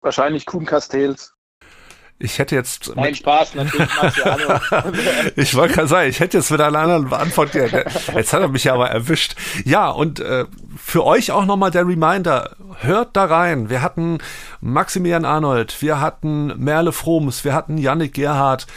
[0.00, 1.31] Wahrscheinlich Kuhn Castells.
[2.22, 2.94] Ich hätte jetzt.
[2.94, 4.60] Nein, Spaß, natürlich Marciano.
[5.36, 7.52] ich wollte gerade sagen, ich hätte jetzt mit einer anderen Antwort.
[7.52, 9.34] Jetzt hat er mich ja aber erwischt.
[9.64, 10.44] Ja, und äh,
[10.76, 12.54] für euch auch nochmal der Reminder.
[12.80, 13.70] Hört da rein.
[13.70, 14.18] Wir hatten
[14.60, 18.68] Maximilian Arnold, wir hatten Merle Froms, wir hatten Yannick Gerhardt.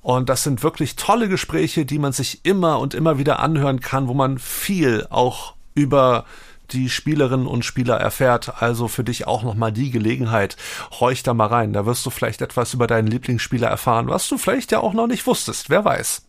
[0.00, 4.08] Und das sind wirklich tolle Gespräche, die man sich immer und immer wieder anhören kann,
[4.08, 6.24] wo man viel auch über
[6.70, 8.62] die Spielerinnen und Spieler erfährt.
[8.62, 10.56] Also für dich auch nochmal die Gelegenheit.
[10.98, 11.72] Horch da mal rein.
[11.72, 15.06] Da wirst du vielleicht etwas über deinen Lieblingsspieler erfahren, was du vielleicht ja auch noch
[15.06, 15.70] nicht wusstest.
[15.70, 16.26] Wer weiß.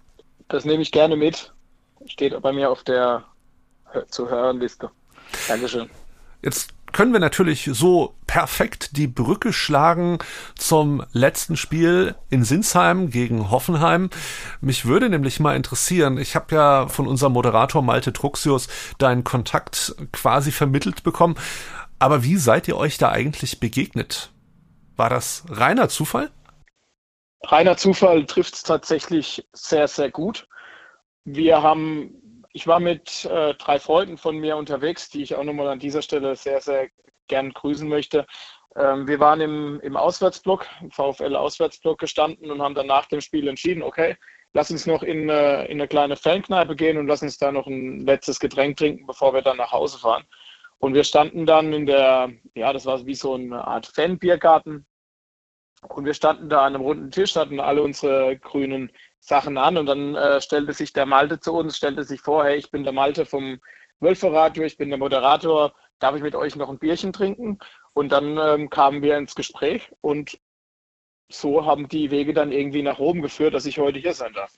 [0.48, 1.54] Das nehme ich gerne mit.
[2.06, 3.24] Steht bei mir auf der
[4.10, 4.92] zu hören Liste.
[5.48, 5.90] Dankeschön.
[6.42, 10.18] Jetzt können wir natürlich so perfekt die Brücke schlagen
[10.58, 14.10] zum letzten Spiel in Sinsheim gegen Hoffenheim.
[14.62, 19.94] Mich würde nämlich mal interessieren, ich habe ja von unserem Moderator Malte Truxius deinen Kontakt
[20.14, 21.36] quasi vermittelt bekommen,
[22.00, 24.32] aber wie seid ihr euch da eigentlich begegnet?
[24.96, 26.32] War das reiner Zufall?
[27.44, 30.48] Reiner Zufall trifft es tatsächlich sehr, sehr gut.
[31.26, 32.22] Wir haben
[32.56, 36.02] ich war mit äh, drei Freunden von mir unterwegs, die ich auch nochmal an dieser
[36.02, 36.88] Stelle sehr, sehr
[37.28, 38.26] gern grüßen möchte.
[38.78, 43.50] Ähm, wir waren im, im Auswärtsblock, im VfL-Auswärtsblock gestanden und haben dann nach dem Spiel
[43.50, 44.16] entschieden, okay,
[44.54, 47.68] lass uns noch in, äh, in eine kleine Fankneipe gehen und lass uns da noch
[47.68, 50.24] ein letztes Getränk trinken, bevor wir dann nach Hause fahren.
[50.78, 54.86] Und wir standen dann in der, ja, das war wie so eine Art Fanbiergarten.
[55.90, 58.92] Und wir standen da an einem runden Tisch, hatten alle unsere grünen
[59.26, 62.58] Sachen an und dann äh, stellte sich der Malte zu uns, stellte sich vor, hey,
[62.58, 63.60] ich bin der Malte vom
[64.00, 67.58] Wölferadio, ich bin der Moderator, darf ich mit euch noch ein Bierchen trinken?
[67.94, 70.38] Und dann ähm, kamen wir ins Gespräch und
[71.32, 74.54] so haben die Wege dann irgendwie nach oben geführt, dass ich heute hier sein darf.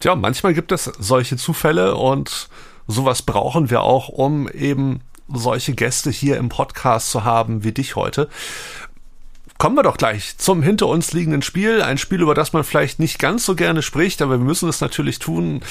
[0.00, 2.50] Tja, manchmal gibt es solche Zufälle und
[2.86, 7.96] sowas brauchen wir auch, um eben solche Gäste hier im Podcast zu haben wie dich
[7.96, 8.28] heute.
[9.60, 11.82] Kommen wir doch gleich zum hinter uns liegenden Spiel.
[11.82, 14.80] Ein Spiel, über das man vielleicht nicht ganz so gerne spricht, aber wir müssen es
[14.80, 15.62] natürlich tun.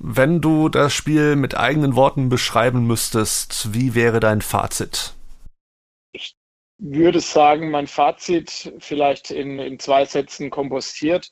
[0.00, 5.14] Wenn du das Spiel mit eigenen Worten beschreiben müsstest, wie wäre dein Fazit?
[6.10, 6.34] Ich
[6.78, 11.30] würde sagen, mein Fazit vielleicht in, in zwei Sätzen kompostiert.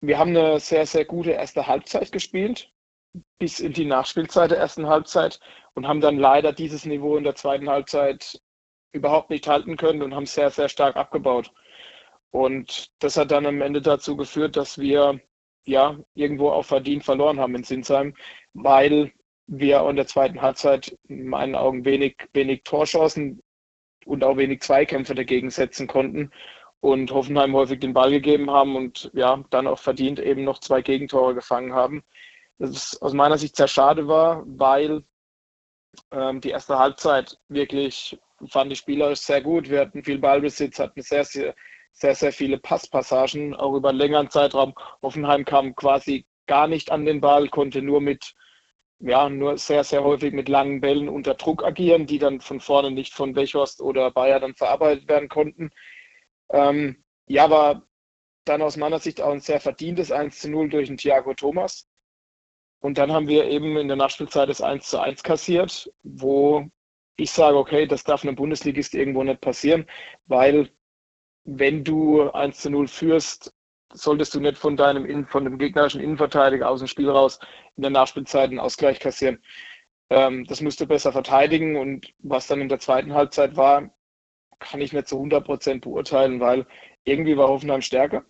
[0.00, 2.70] Wir haben eine sehr, sehr gute erste Halbzeit gespielt,
[3.40, 5.40] bis in die Nachspielzeit der ersten Halbzeit
[5.74, 8.40] und haben dann leider dieses Niveau in der zweiten Halbzeit
[8.92, 11.52] überhaupt nicht halten können und haben sehr, sehr stark abgebaut.
[12.30, 15.20] Und das hat dann am Ende dazu geführt, dass wir
[15.64, 18.14] ja irgendwo auch verdient verloren haben in Sinsheim,
[18.54, 19.12] weil
[19.46, 23.42] wir in der zweiten Halbzeit in meinen Augen wenig, wenig Torchancen
[24.06, 26.30] und auch wenig Zweikämpfe dagegen setzen konnten
[26.80, 30.82] und Hoffenheim häufig den Ball gegeben haben und ja, dann auch verdient eben noch zwei
[30.82, 32.04] Gegentore gefangen haben.
[32.58, 35.04] Das aus meiner Sicht sehr schade war, weil
[36.12, 39.68] ähm, die erste Halbzeit wirklich fand die Spieler sehr gut.
[39.68, 41.54] Wir hatten viel Ballbesitz, hatten sehr, sehr,
[41.92, 44.74] sehr, sehr viele Passpassagen, auch über einen längeren Zeitraum.
[45.02, 48.34] Hoffenheim kam quasi gar nicht an den Ball, konnte nur mit,
[49.00, 52.90] ja, nur sehr, sehr häufig mit langen Bällen unter Druck agieren, die dann von vorne
[52.90, 55.70] nicht von Bechhorst oder Bayer dann verarbeitet werden konnten.
[56.50, 57.82] Ähm, ja, war
[58.44, 61.86] dann aus meiner Sicht auch ein sehr verdientes 1 zu 0 durch den Thiago Thomas.
[62.80, 66.68] Und dann haben wir eben in der Nachspielzeit das 1 zu 1 kassiert, wo
[67.18, 69.86] ich sage, okay, das darf einem Bundesligist irgendwo nicht passieren,
[70.26, 70.70] weil
[71.44, 73.54] wenn du 1 zu 0 führst,
[73.92, 77.40] solltest du nicht von deinem von dem gegnerischen Innenverteidiger aus dem Spiel raus
[77.76, 79.42] in der Nachspielzeit einen Ausgleich kassieren.
[80.10, 83.90] Ähm, das musst du besser verteidigen und was dann in der zweiten Halbzeit war,
[84.60, 86.66] kann ich nicht zu 100 Prozent beurteilen, weil
[87.04, 88.24] irgendwie war Hoffenheim stärker.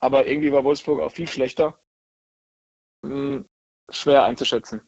[0.00, 1.78] aber irgendwie war Wolfsburg auch viel schlechter.
[3.04, 3.48] Hm,
[3.90, 4.82] schwer einzuschätzen,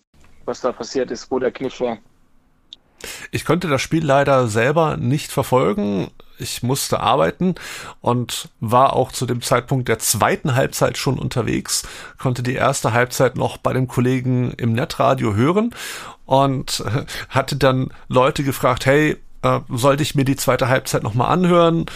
[0.45, 1.99] was da passiert ist, wo der Kniff war.
[3.31, 6.11] Ich konnte das Spiel leider selber nicht verfolgen.
[6.39, 7.55] Ich musste arbeiten
[8.01, 11.87] und war auch zu dem Zeitpunkt der zweiten Halbzeit schon unterwegs,
[12.19, 15.75] konnte die erste Halbzeit noch bei dem Kollegen im Netradio hören
[16.25, 16.83] und
[17.29, 21.87] hatte dann Leute gefragt, hey, äh, sollte ich mir die zweite Halbzeit nochmal anhören?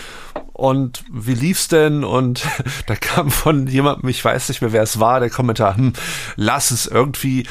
[0.53, 2.05] Und wie lief's denn?
[2.05, 2.47] Und
[2.87, 5.93] da kam von jemandem, ich weiß nicht mehr, wer es war, der Kommentar, hm,
[6.37, 7.47] lass es irgendwie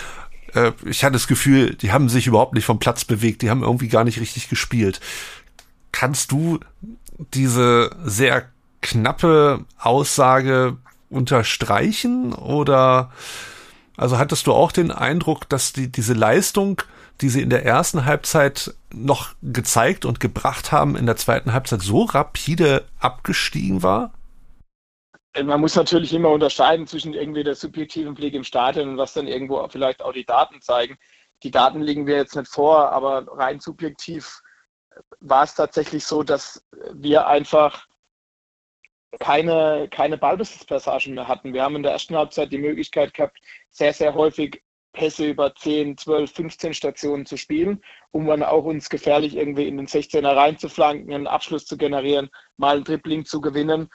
[0.53, 3.63] äh, ich hatte das Gefühl, die haben sich überhaupt nicht vom Platz bewegt, die haben
[3.63, 4.99] irgendwie gar nicht richtig gespielt.
[5.91, 6.59] Kannst du
[7.33, 8.45] diese sehr
[8.81, 10.77] knappe Aussage
[11.09, 13.11] unterstreichen oder
[13.95, 16.81] also hattest du auch den Eindruck, dass die diese Leistung,
[17.21, 21.81] die sie in der ersten Halbzeit noch gezeigt und gebracht haben, in der zweiten Halbzeit
[21.81, 24.11] so rapide abgestiegen war?
[25.41, 29.27] Man muss natürlich immer unterscheiden zwischen irgendwie der subjektiven Blick im Stadion und was dann
[29.27, 30.97] irgendwo vielleicht auch die Daten zeigen.
[31.41, 34.41] Die Daten liegen wir jetzt nicht vor, aber rein subjektiv
[35.19, 37.87] war es tatsächlich so, dass wir einfach
[39.19, 41.53] keine, keine Ballbesitzpassagen mehr hatten.
[41.53, 45.97] Wir haben in der ersten Halbzeit die Möglichkeit gehabt, sehr, sehr häufig Pässe über 10,
[45.97, 51.11] 12, 15 Stationen zu spielen, um dann auch uns gefährlich irgendwie in den 16er reinzuflanken,
[51.11, 53.89] einen Abschluss zu generieren, mal ein Dribbling zu gewinnen.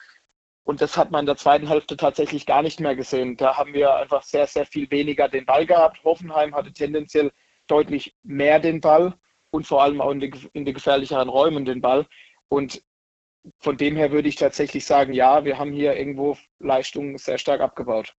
[0.69, 3.35] Und das hat man in der zweiten Hälfte tatsächlich gar nicht mehr gesehen.
[3.37, 6.03] Da haben wir einfach sehr, sehr viel weniger den Ball gehabt.
[6.03, 7.31] Hoffenheim hatte tendenziell
[7.65, 9.15] deutlich mehr den Ball
[9.49, 12.05] und vor allem auch in den, in den gefährlicheren Räumen den Ball.
[12.49, 12.83] Und
[13.57, 17.61] von dem her würde ich tatsächlich sagen, ja, wir haben hier irgendwo Leistungen sehr stark
[17.61, 18.13] abgebaut.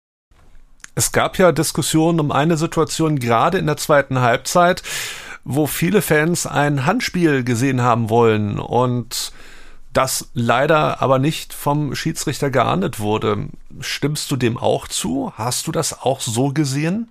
[0.97, 4.83] Es gab ja Diskussionen um eine Situation gerade in der zweiten Halbzeit,
[5.45, 9.31] wo viele Fans ein Handspiel gesehen haben wollen und
[9.93, 13.49] das leider aber nicht vom Schiedsrichter geahndet wurde.
[13.81, 15.33] Stimmst du dem auch zu?
[15.35, 17.11] Hast du das auch so gesehen?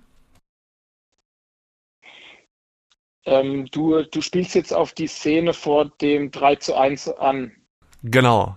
[3.26, 7.52] Ähm, du, du spielst jetzt auf die Szene vor dem 3 zu 1 an.
[8.02, 8.56] Genau.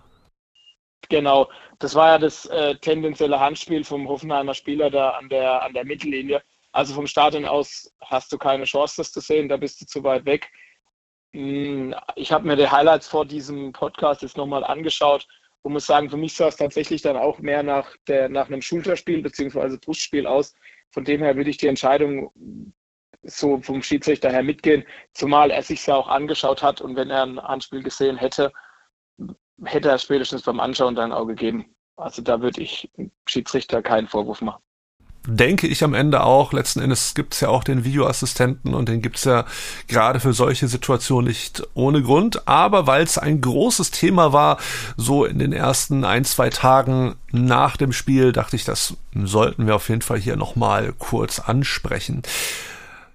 [1.10, 1.50] Genau.
[1.80, 5.84] Das war ja das äh, tendenzielle Handspiel vom Hoffenheimer Spieler da an der, an der
[5.84, 6.42] Mittellinie.
[6.72, 10.04] Also vom Stadion aus hast du keine Chance, das zu sehen, da bist du zu
[10.04, 10.50] weit weg.
[11.34, 15.28] Hm, ich habe mir die Highlights vor diesem Podcast jetzt nochmal angeschaut
[15.64, 18.62] und muss sagen, für mich sah es tatsächlich dann auch mehr nach, der, nach einem
[18.62, 19.78] Schulterspiel bzw.
[19.78, 20.54] Brustspiel aus.
[20.92, 22.32] Von dem her würde ich die Entscheidung
[23.24, 27.24] so vom Schiedsrichter her mitgehen, zumal er sich ja auch angeschaut hat und wenn er
[27.24, 28.52] ein Handspiel gesehen hätte,
[29.64, 31.76] hätte er spätestens beim Anschauen dann auch gegeben.
[31.96, 32.92] Also da würde ich
[33.26, 34.62] Schiedsrichter keinen Vorwurf machen
[35.26, 39.24] denke ich am Ende auch, letzten Endes gibt's ja auch den Videoassistenten und den gibt's
[39.24, 39.46] ja
[39.88, 42.48] gerade für solche Situationen nicht ohne Grund.
[42.48, 44.58] Aber weil es ein großes Thema war,
[44.98, 49.76] so in den ersten ein, zwei Tagen nach dem Spiel, dachte ich, das sollten wir
[49.76, 52.24] auf jeden Fall hier nochmal kurz ansprechen.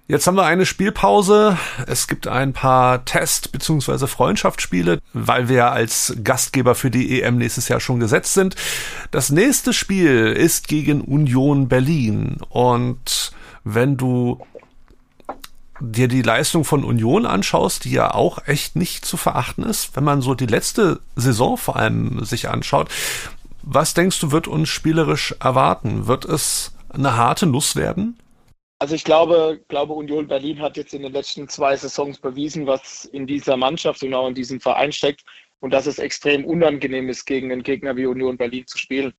[0.09, 1.55] Jetzt haben wir eine Spielpause.
[1.85, 4.07] Es gibt ein paar Test- bzw.
[4.07, 8.55] Freundschaftsspiele, weil wir als Gastgeber für die EM nächstes Jahr schon gesetzt sind.
[9.11, 12.37] Das nächste Spiel ist gegen Union Berlin.
[12.49, 14.43] Und wenn du
[15.79, 20.03] dir die Leistung von Union anschaust, die ja auch echt nicht zu verachten ist, wenn
[20.03, 22.89] man so die letzte Saison vor allem sich anschaut,
[23.61, 26.07] was denkst du, wird uns spielerisch erwarten?
[26.07, 28.17] Wird es eine harte Nuss werden?
[28.81, 33.03] Also ich glaube, glaube, Union Berlin hat jetzt in den letzten zwei Saisons bewiesen, was
[33.03, 35.25] in dieser Mannschaft und auch in diesem Verein steckt
[35.59, 39.13] und dass es extrem unangenehm ist, gegen einen Gegner wie Union Berlin zu spielen.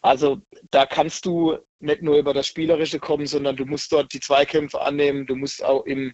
[0.00, 0.42] Also
[0.72, 4.80] da kannst du nicht nur über das Spielerische kommen, sondern du musst dort die Zweikämpfe
[4.80, 6.12] annehmen, du musst auch im,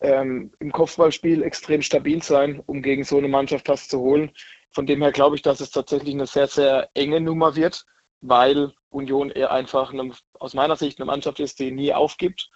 [0.00, 4.32] ähm, im Kopfballspiel extrem stabil sein, um gegen so eine Mannschaft was zu holen.
[4.72, 7.84] Von dem her glaube ich, dass es tatsächlich eine sehr, sehr enge Nummer wird
[8.26, 12.50] weil Union eher einfach eine, aus meiner Sicht eine Mannschaft ist, die nie aufgibt.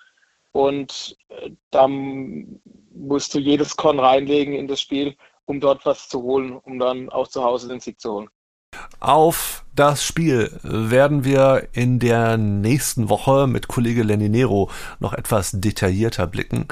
[0.52, 2.60] Und äh, dann
[2.92, 7.10] musst du jedes Korn reinlegen in das Spiel, um dort was zu holen, um dann
[7.10, 8.28] auch zu Hause den Sieg zu holen.
[9.00, 15.52] Auf das Spiel werden wir in der nächsten Woche mit Kollege Lenny Nero noch etwas
[15.52, 16.66] detaillierter blicken.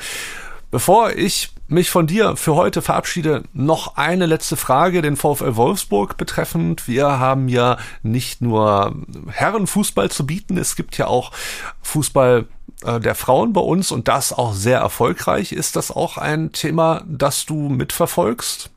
[0.77, 6.19] Bevor ich mich von dir für heute verabschiede, noch eine letzte Frage, den VfL Wolfsburg
[6.19, 6.87] betreffend.
[6.87, 8.95] Wir haben ja nicht nur
[9.27, 11.33] Herrenfußball zu bieten, es gibt ja auch
[11.81, 12.47] Fußball
[12.85, 15.53] äh, der Frauen bei uns und das auch sehr erfolgreich.
[15.53, 18.69] Ist das auch ein Thema, das du mitverfolgst?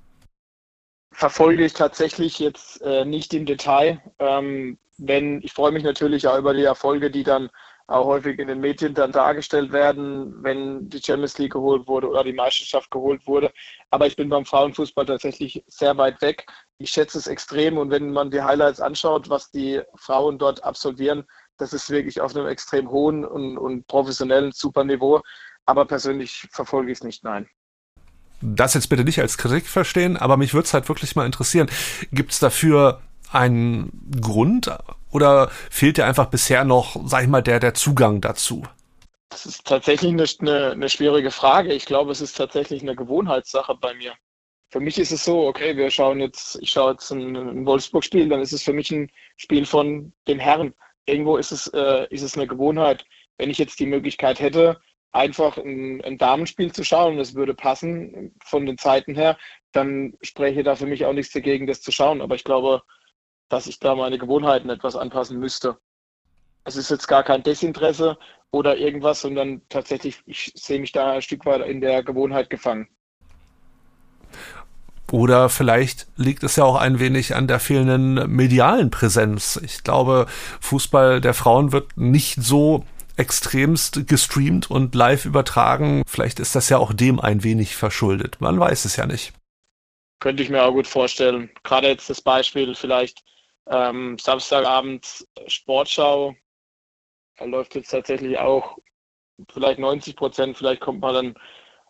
[1.11, 4.01] Verfolge ich tatsächlich jetzt äh, nicht im Detail.
[4.19, 7.49] Ähm, wenn, ich freue mich natürlich auch über die Erfolge, die dann
[7.89, 12.23] auch häufig in den Medien dann dargestellt werden, wenn die Champions League geholt wurde oder
[12.23, 13.51] die Meisterschaft geholt wurde.
[13.89, 16.45] Aber ich bin beim Frauenfußball tatsächlich sehr weit weg.
[16.77, 21.25] Ich schätze es extrem und wenn man die Highlights anschaut, was die Frauen dort absolvieren,
[21.57, 25.21] das ist wirklich auf einem extrem hohen und, und professionellen super Niveau.
[25.65, 27.49] Aber persönlich verfolge ich es nicht, nein
[28.41, 31.69] das jetzt bitte nicht als Kritik verstehen, aber mich würde es halt wirklich mal interessieren.
[32.13, 34.71] Gibt es dafür einen Grund
[35.11, 38.63] oder fehlt dir einfach bisher noch, sag ich mal, der, der Zugang dazu?
[39.29, 41.73] Das ist tatsächlich eine, eine, schwierige Frage.
[41.73, 44.13] Ich glaube, es ist tatsächlich eine Gewohnheitssache bei mir.
[44.71, 48.29] Für mich ist es so, okay, wir schauen jetzt, ich schaue jetzt ein, ein Wolfsburg-Spiel,
[48.29, 50.73] dann ist es für mich ein Spiel von den Herren.
[51.05, 53.05] Irgendwo ist es, äh, ist es eine Gewohnheit.
[53.37, 54.79] Wenn ich jetzt die Möglichkeit hätte,
[55.11, 59.37] einfach ein, ein Damenspiel zu schauen es würde passen von den Zeiten her,
[59.71, 62.21] dann spreche da für mich auch nichts dagegen, das zu schauen.
[62.21, 62.83] Aber ich glaube,
[63.49, 65.77] dass ich da meine Gewohnheiten etwas anpassen müsste.
[66.63, 68.17] Es ist jetzt gar kein Desinteresse
[68.51, 72.87] oder irgendwas, sondern tatsächlich, ich sehe mich da ein Stück weit in der Gewohnheit gefangen.
[75.11, 79.59] Oder vielleicht liegt es ja auch ein wenig an der fehlenden medialen Präsenz.
[79.63, 80.27] Ich glaube,
[80.61, 82.85] Fußball der Frauen wird nicht so
[83.17, 86.03] extremst gestreamt und live übertragen.
[86.07, 88.37] Vielleicht ist das ja auch dem ein wenig verschuldet.
[88.39, 89.33] Man weiß es ja nicht.
[90.19, 91.49] Könnte ich mir auch gut vorstellen.
[91.63, 93.23] Gerade jetzt das Beispiel vielleicht
[93.69, 96.35] ähm, Samstagabend Sportschau.
[97.37, 98.77] Da läuft jetzt tatsächlich auch
[99.51, 100.57] vielleicht 90 Prozent.
[100.57, 101.35] Vielleicht kommt mal dann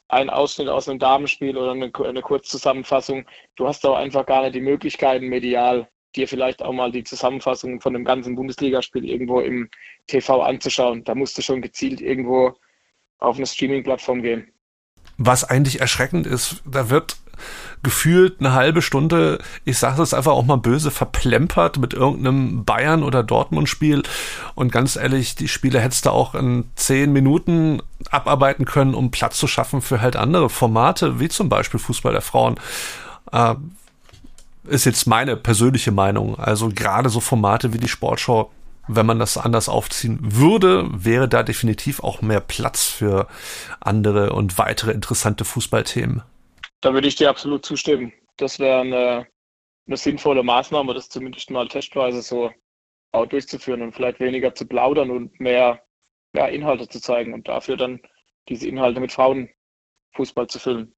[0.10, 3.26] ein Ausschnitt aus einem Damenspiel oder eine, eine Kurzzusammenfassung.
[3.56, 7.82] Du hast auch einfach gar nicht die Möglichkeiten medial dir vielleicht auch mal die Zusammenfassung
[7.82, 9.70] von dem ganzen Bundesligaspiel irgendwo im
[10.08, 11.04] TV anzuschauen.
[11.04, 12.56] Da musst du schon gezielt irgendwo
[13.20, 14.52] auf eine Streaming-Plattform gehen.
[15.18, 17.18] Was eigentlich erschreckend ist, da wird
[17.84, 23.04] gefühlt eine halbe Stunde, ich sage es einfach auch mal böse, verplempert mit irgendeinem Bayern-
[23.04, 24.04] oder Dortmund-Spiel.
[24.56, 29.38] Und ganz ehrlich, die Spiele hättest du auch in zehn Minuten abarbeiten können, um Platz
[29.38, 32.56] zu schaffen für halt andere Formate, wie zum Beispiel Fußball der Frauen.
[33.32, 33.56] Äh,
[34.68, 36.38] ist jetzt meine persönliche Meinung.
[36.38, 38.52] Also gerade so Formate wie die Sportschau,
[38.88, 43.28] wenn man das anders aufziehen würde, wäre da definitiv auch mehr Platz für
[43.80, 46.24] andere und weitere interessante Fußballthemen.
[46.82, 48.14] Da würde ich dir absolut zustimmen.
[48.38, 49.28] Das wäre eine,
[49.88, 52.52] eine sinnvolle Maßnahme, das zumindest mal testweise so
[53.12, 55.82] auch durchzuführen und vielleicht weniger zu plaudern und mehr,
[56.34, 58.00] mehr Inhalte zu zeigen und dafür dann
[58.48, 60.94] diese Inhalte mit Frauenfußball zu füllen.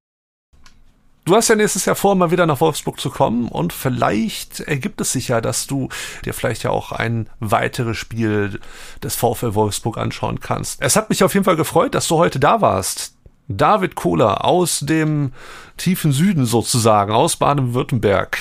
[1.24, 5.00] Du hast ja nächstes Jahr vor, mal wieder nach Wolfsburg zu kommen und vielleicht ergibt
[5.02, 5.90] es sich ja, dass du
[6.26, 8.60] dir vielleicht ja auch ein weiteres Spiel
[9.04, 10.82] des VfL Wolfsburg anschauen kannst.
[10.82, 13.16] Es hat mich auf jeden Fall gefreut, dass du heute da warst.
[13.58, 15.34] David Kohler aus dem
[15.78, 18.38] tiefen Süden sozusagen, aus Baden-Württemberg.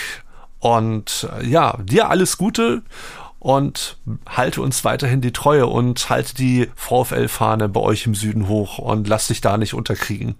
[0.59, 2.83] Und äh, ja, dir alles Gute
[3.38, 3.96] und
[4.29, 9.09] halte uns weiterhin die Treue und halte die VfL-Fahne bei euch im Süden hoch und
[9.09, 10.37] lass dich da nicht unterkriegen.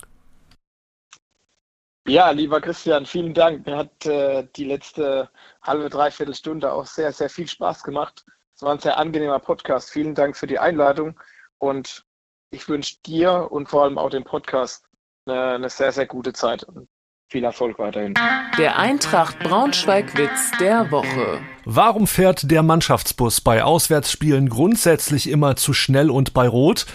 [2.07, 3.67] Ja, lieber Christian, vielen Dank.
[3.67, 5.31] Mir hat äh, die letzte
[5.63, 8.25] halbe, dreiviertel Stunde auch sehr, sehr viel Spaß gemacht.
[8.55, 9.91] Es war ein sehr angenehmer Podcast.
[9.91, 11.19] Vielen Dank für die Einladung
[11.59, 12.05] und
[12.51, 14.85] ich wünsche dir und vor allem auch dem Podcast
[15.27, 16.89] eine, eine sehr, sehr gute Zeit und
[17.31, 18.15] viel Erfolg weiterhin.
[18.59, 21.41] Der Eintracht Braunschweig-Witz der Woche.
[21.65, 26.87] Warum fährt der Mannschaftsbus bei Auswärtsspielen grundsätzlich immer zu schnell und bei Rot?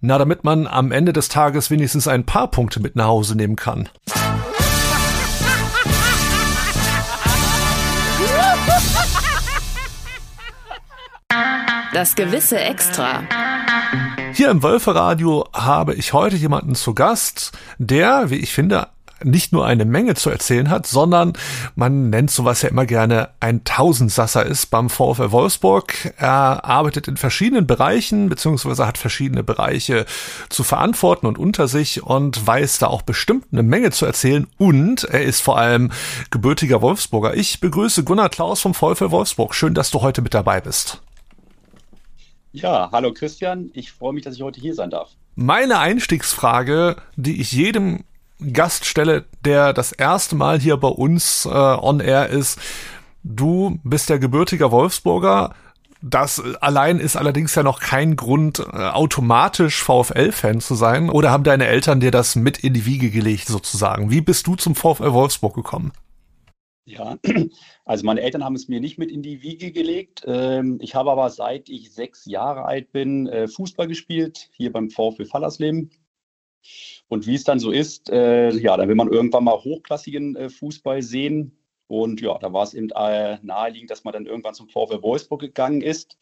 [0.00, 3.56] Na, damit man am Ende des Tages wenigstens ein paar Punkte mit nach Hause nehmen
[3.56, 3.90] kann.
[11.92, 13.22] Das gewisse Extra.
[14.34, 18.88] Hier im Wölferadio habe ich heute jemanden zu Gast, der, wie ich finde,
[19.22, 21.34] nicht nur eine Menge zu erzählen hat, sondern
[21.76, 26.14] man nennt sowas ja immer gerne ein Tausendsasser ist beim VfL Wolfsburg.
[26.18, 30.04] Er arbeitet in verschiedenen Bereichen, beziehungsweise hat verschiedene Bereiche
[30.48, 35.04] zu verantworten und unter sich und weiß da auch bestimmt eine Menge zu erzählen und
[35.04, 35.92] er ist vor allem
[36.32, 37.36] gebürtiger Wolfsburger.
[37.36, 39.54] Ich begrüße Gunnar Klaus vom VfL Wolfsburg.
[39.54, 41.03] Schön, dass du heute mit dabei bist.
[42.54, 43.70] Ja, hallo Christian.
[43.74, 45.10] Ich freue mich, dass ich heute hier sein darf.
[45.34, 48.04] Meine Einstiegsfrage, die ich jedem
[48.52, 52.60] Gast stelle, der das erste Mal hier bei uns äh, on air ist.
[53.24, 55.52] Du bist der gebürtiger Wolfsburger.
[56.00, 61.10] Das allein ist allerdings ja noch kein Grund, äh, automatisch VfL-Fan zu sein.
[61.10, 64.12] Oder haben deine Eltern dir das mit in die Wiege gelegt, sozusagen?
[64.12, 65.90] Wie bist du zum VfL Wolfsburg gekommen?
[66.86, 67.18] Ja,
[67.86, 70.22] also meine Eltern haben es mir nicht mit in die Wiege gelegt.
[70.26, 74.90] Ähm, ich habe aber seit ich sechs Jahre alt bin äh, Fußball gespielt, hier beim
[74.90, 75.90] VfL Fallersleben.
[77.08, 80.50] Und wie es dann so ist, äh, ja, dann will man irgendwann mal hochklassigen äh,
[80.50, 81.58] Fußball sehen.
[81.86, 82.88] Und ja, da war es eben
[83.42, 86.18] naheliegend, dass man dann irgendwann zum VfL Wolfsburg gegangen ist.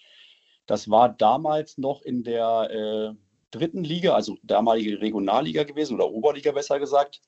[0.66, 3.14] Das war damals noch in der
[3.52, 7.20] dritten Liga, also damalige Regionalliga gewesen oder Oberliga besser gesagt.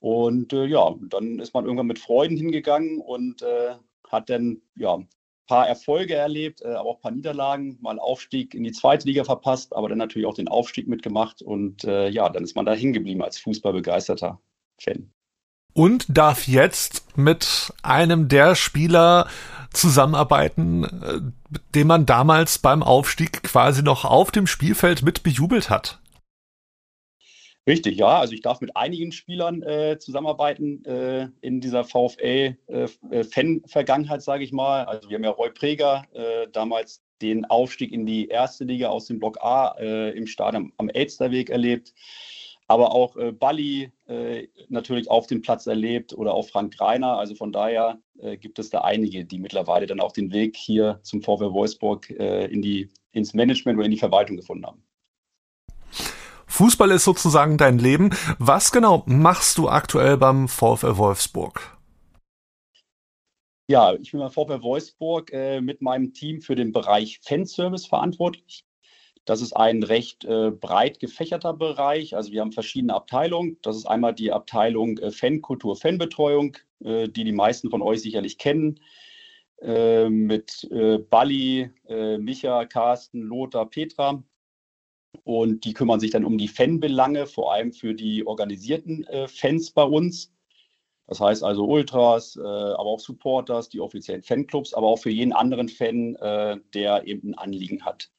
[0.00, 3.74] Und äh, ja, dann ist man irgendwann mit Freuden hingegangen und äh,
[4.08, 5.08] hat dann ja ein
[5.46, 9.06] paar Erfolge erlebt, äh, aber auch ein paar Niederlagen, mal einen Aufstieg in die zweite
[9.06, 12.64] Liga verpasst, aber dann natürlich auch den Aufstieg mitgemacht und äh, ja, dann ist man
[12.64, 14.40] da hängen geblieben als fußballbegeisterter
[14.80, 15.12] Fan.
[15.72, 19.28] Und darf jetzt mit einem der Spieler
[19.72, 21.20] zusammenarbeiten, äh,
[21.74, 26.00] den man damals beim Aufstieg quasi noch auf dem Spielfeld mit bejubelt hat.
[27.70, 28.18] Richtig, ja.
[28.18, 34.50] Also ich darf mit einigen Spielern äh, zusammenarbeiten äh, in dieser VfL-Fan-Vergangenheit, äh, sage ich
[34.50, 34.86] mal.
[34.86, 39.06] Also wir haben ja Roy Preger äh, damals den Aufstieg in die erste Liga aus
[39.06, 41.94] dem Block A äh, im Stadion am Elsterweg erlebt.
[42.66, 43.92] Aber auch äh, Balli
[44.68, 47.18] natürlich auf dem Platz erlebt oder auch Frank Greiner.
[47.18, 48.00] Also von daher
[48.40, 52.60] gibt es da einige, die mittlerweile dann auch den Weg hier zum VfL Wolfsburg in
[52.60, 54.82] die, ins Management oder in die Verwaltung gefunden haben.
[56.50, 58.10] Fußball ist sozusagen dein Leben.
[58.38, 61.78] Was genau machst du aktuell beim VfL Wolfsburg?
[63.68, 68.64] Ja, ich bin beim VfL Wolfsburg äh, mit meinem Team für den Bereich Fanservice verantwortlich.
[69.24, 72.16] Das ist ein recht äh, breit gefächerter Bereich.
[72.16, 73.58] Also wir haben verschiedene Abteilungen.
[73.62, 78.38] Das ist einmal die Abteilung äh, Fankultur, Fanbetreuung, äh, die die meisten von euch sicherlich
[78.38, 78.80] kennen.
[79.62, 81.70] Äh, mit äh, Balli,
[82.18, 84.22] Micha, Carsten, Lothar, Petra.
[85.24, 89.70] Und die kümmern sich dann um die Fanbelange, vor allem für die organisierten äh, Fans
[89.70, 90.32] bei uns.
[91.06, 95.32] Das heißt also Ultras, äh, aber auch Supporters, die offiziellen Fanclubs, aber auch für jeden
[95.32, 98.10] anderen Fan, äh, der eben ein Anliegen hat.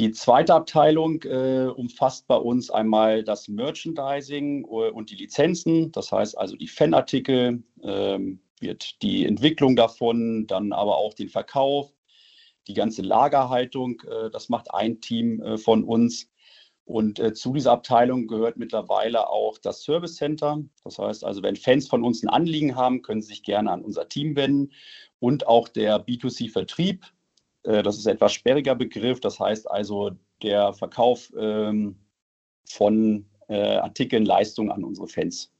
[0.00, 6.10] Die zweite Abteilung äh, umfasst bei uns einmal das Merchandising äh, und die Lizenzen, das
[6.10, 11.92] heißt also die Fanartikel, ähm, wird die Entwicklung davon, dann aber auch den Verkauf,
[12.66, 16.28] die ganze Lagerhaltung, äh, das macht ein Team äh, von uns.
[16.86, 20.62] Und äh, zu dieser Abteilung gehört mittlerweile auch das Service Center.
[20.84, 23.82] Das heißt also, wenn Fans von uns ein Anliegen haben, können sie sich gerne an
[23.82, 24.72] unser Team wenden.
[25.18, 27.02] Und auch der B2C-Vertrieb.
[27.62, 29.20] das ist ein etwas sperriger Begriff.
[29.20, 30.10] Das heißt also
[30.42, 31.96] der Verkauf ähm,
[32.68, 35.53] von Artikeln, Leistungen an unsere Fans.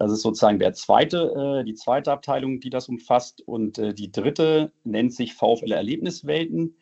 [0.00, 3.42] Das ist sozusagen der zweite, äh, die zweite Abteilung, die das umfasst.
[3.46, 6.78] Und äh, die dritte nennt sich VfL Erlebniswelten.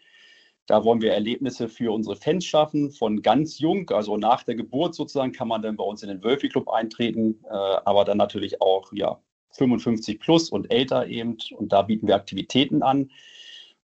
[0.66, 4.94] Da wollen wir Erlebnisse für unsere Fans schaffen, von ganz jung, also nach der Geburt
[4.94, 8.62] sozusagen, kann man dann bei uns in den Wölfi Club eintreten, äh, aber dann natürlich
[8.62, 11.38] auch ja, 55 plus und älter eben.
[11.56, 13.10] Und da bieten wir Aktivitäten an.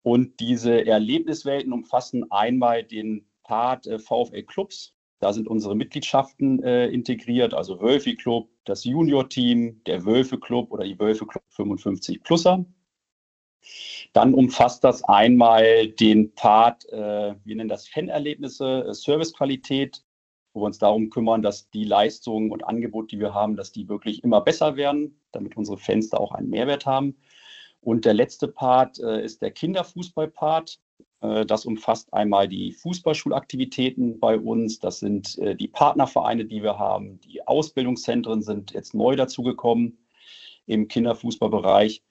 [0.01, 4.95] Und diese Erlebniswelten umfassen einmal den Part äh, VfL Clubs.
[5.21, 10.85] Da sind unsere Mitgliedschaften äh, integriert, also Wölfi Club, das Junior-Team, der Wölfe Club oder
[10.85, 12.65] die Wölfe Club 55 Pluser.
[14.13, 20.05] Dann umfasst das einmal den Part, äh, wir nennen das Fanerlebnisse, äh, Servicequalität,
[20.53, 23.89] wo wir uns darum kümmern, dass die Leistungen und Angebote, die wir haben, dass die
[23.89, 27.17] wirklich immer besser werden, damit unsere Fans da auch einen Mehrwert haben.
[27.81, 30.81] Und der letzte Part äh, ist der Kinderfußball-Part.
[31.21, 34.79] Äh, das umfasst einmal die Fußballschulaktivitäten bei uns.
[34.79, 37.21] Das sind äh, die Partnervereine, die wir haben.
[37.21, 39.99] Die Ausbildungszentren sind jetzt neu dazugekommen
[40.67, 42.03] im Kinderfußballbereich.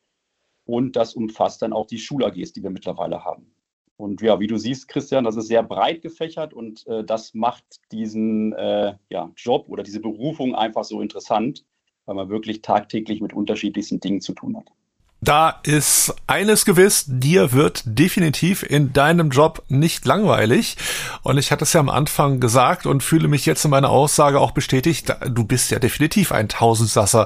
[0.66, 3.54] Und das umfasst dann auch die Schul-AGs, die wir mittlerweile haben.
[3.96, 7.64] Und ja, wie du siehst, Christian, das ist sehr breit gefächert und äh, das macht
[7.92, 11.66] diesen äh, ja, Job oder diese Berufung einfach so interessant,
[12.06, 14.72] weil man wirklich tagtäglich mit unterschiedlichsten Dingen zu tun hat.
[15.20, 20.78] Da ist eines gewiss, dir wird definitiv in deinem Job nicht langweilig.
[21.24, 24.40] Und ich hatte es ja am Anfang gesagt und fühle mich jetzt in meiner Aussage
[24.40, 27.26] auch bestätigt, du bist ja definitiv ein Tausendsasser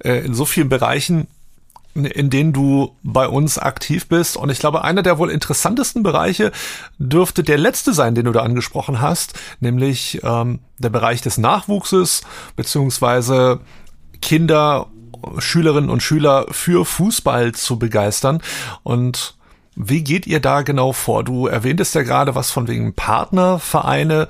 [0.00, 1.28] äh, in so vielen Bereichen,
[1.94, 4.36] in denen du bei uns aktiv bist.
[4.36, 6.50] Und ich glaube, einer der wohl interessantesten Bereiche
[6.98, 12.22] dürfte der letzte sein, den du da angesprochen hast, nämlich ähm, der Bereich des Nachwuchses
[12.56, 13.60] beziehungsweise
[14.20, 14.88] Kinder
[15.38, 18.42] Schülerinnen und Schüler für Fußball zu begeistern.
[18.82, 19.36] Und
[19.76, 21.24] wie geht ihr da genau vor?
[21.24, 24.28] Du erwähntest ja gerade was von wegen Partnervereine.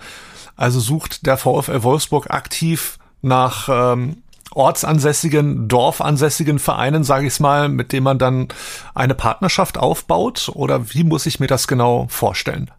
[0.56, 4.22] Also sucht der VfL Wolfsburg aktiv nach ähm,
[4.52, 8.48] ortsansässigen, dorfansässigen Vereinen, sage ich mal, mit denen man dann
[8.94, 10.50] eine Partnerschaft aufbaut?
[10.54, 12.70] Oder wie muss ich mir das genau vorstellen?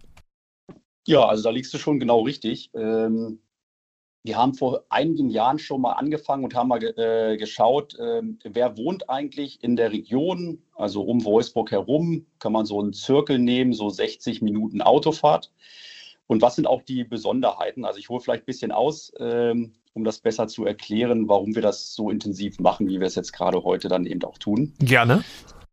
[1.07, 2.71] Ja, also da liegst du schon genau richtig.
[2.73, 3.39] Ähm,
[4.25, 8.75] wir haben vor einigen Jahren schon mal angefangen und haben mal äh, geschaut, äh, wer
[8.75, 13.73] wohnt eigentlich in der Region, also um Wolfsburg herum, kann man so einen Zirkel nehmen,
[13.73, 15.51] so 60 Minuten Autofahrt.
[16.25, 17.85] Und was sind auch die Besonderheiten?
[17.85, 21.61] Also ich hole vielleicht ein bisschen aus, ähm, um das besser zu erklären, warum wir
[21.61, 24.73] das so intensiv machen, wie wir es jetzt gerade heute dann eben auch tun.
[24.79, 25.23] Gerne.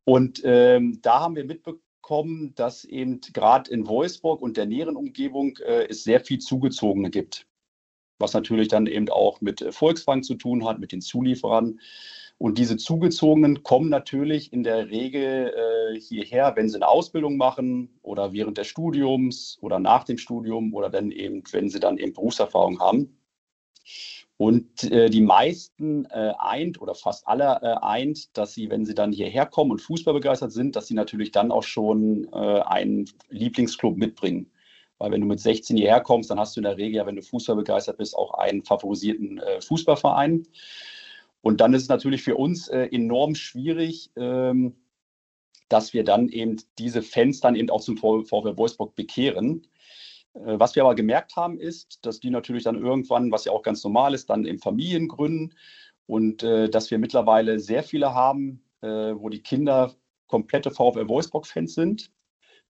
[0.05, 4.97] Und ähm, da haben wir mitbekommen, kommen, dass eben gerade in Wolfsburg und der näheren
[4.97, 7.47] Umgebung äh, es sehr viel Zugezogene gibt.
[8.23, 11.81] Was natürlich dann eben auch mit Volksbank zu tun hat, mit den Zulieferern.
[12.39, 17.91] Und diese Zugezogenen kommen natürlich in der Regel äh, hierher, wenn sie eine Ausbildung machen
[18.03, 22.13] oder während des Studiums oder nach dem Studium oder dann eben, wenn sie dann eben
[22.13, 23.17] Berufserfahrung haben.
[24.37, 28.95] Und äh, die meisten äh, eint oder fast alle äh, eint, dass sie, wenn sie
[28.95, 33.09] dann hierher kommen und Fußball begeistert sind, dass sie natürlich dann auch schon äh, einen
[33.29, 34.52] Lieblingsclub mitbringen.
[35.03, 37.17] Weil wenn du mit 16 hierher kommst, dann hast du in der Regel, ja, wenn
[37.17, 40.47] du Fußball begeistert bist, auch einen favorisierten äh, Fußballverein.
[41.41, 44.77] Und dann ist es natürlich für uns äh, enorm schwierig, ähm,
[45.69, 49.67] dass wir dann eben diese Fans dann eben auch zum VfL Wolfsburg bekehren.
[50.35, 53.65] Äh, was wir aber gemerkt haben, ist, dass die natürlich dann irgendwann, was ja auch
[53.65, 55.53] ganz normal ist, dann in Familien gründen
[56.07, 59.97] und äh, dass wir mittlerweile sehr viele haben, äh, wo die Kinder
[60.29, 62.13] komplette VfL Wolfsburg-Fans sind.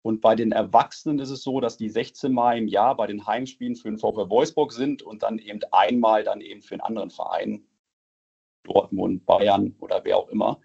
[0.02, 3.28] Und bei den Erwachsenen ist es so, dass die 16 Mal im Jahr bei den
[3.28, 7.10] Heimspielen für den VfL Wolfsburg sind und dann eben einmal dann eben für einen anderen
[7.10, 7.66] Verein.
[8.64, 10.60] Dortmund, Bayern oder wer auch immer.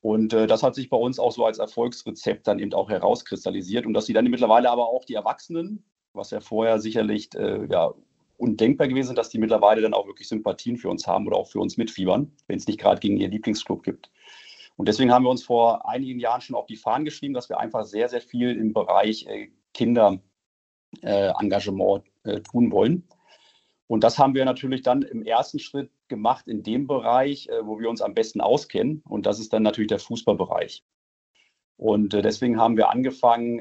[0.00, 3.86] Und äh, das hat sich bei uns auch so als Erfolgsrezept dann eben auch herauskristallisiert.
[3.86, 7.94] Und dass sie dann mittlerweile aber auch die Erwachsenen, was ja vorher sicherlich äh, ja,
[8.36, 11.48] undenkbar gewesen ist, dass die mittlerweile dann auch wirklich Sympathien für uns haben oder auch
[11.48, 14.10] für uns mitfiebern, wenn es nicht gerade gegen ihr Lieblingsclub gibt.
[14.78, 17.58] Und deswegen haben wir uns vor einigen Jahren schon auf die Fahnen geschrieben, dass wir
[17.58, 23.08] einfach sehr, sehr viel im Bereich äh, Kinderengagement äh, tun wollen.
[23.88, 27.80] Und das haben wir natürlich dann im ersten Schritt gemacht in dem Bereich, äh, wo
[27.80, 29.02] wir uns am besten auskennen.
[29.08, 30.84] Und das ist dann natürlich der Fußballbereich.
[31.76, 33.60] Und deswegen haben wir angefangen,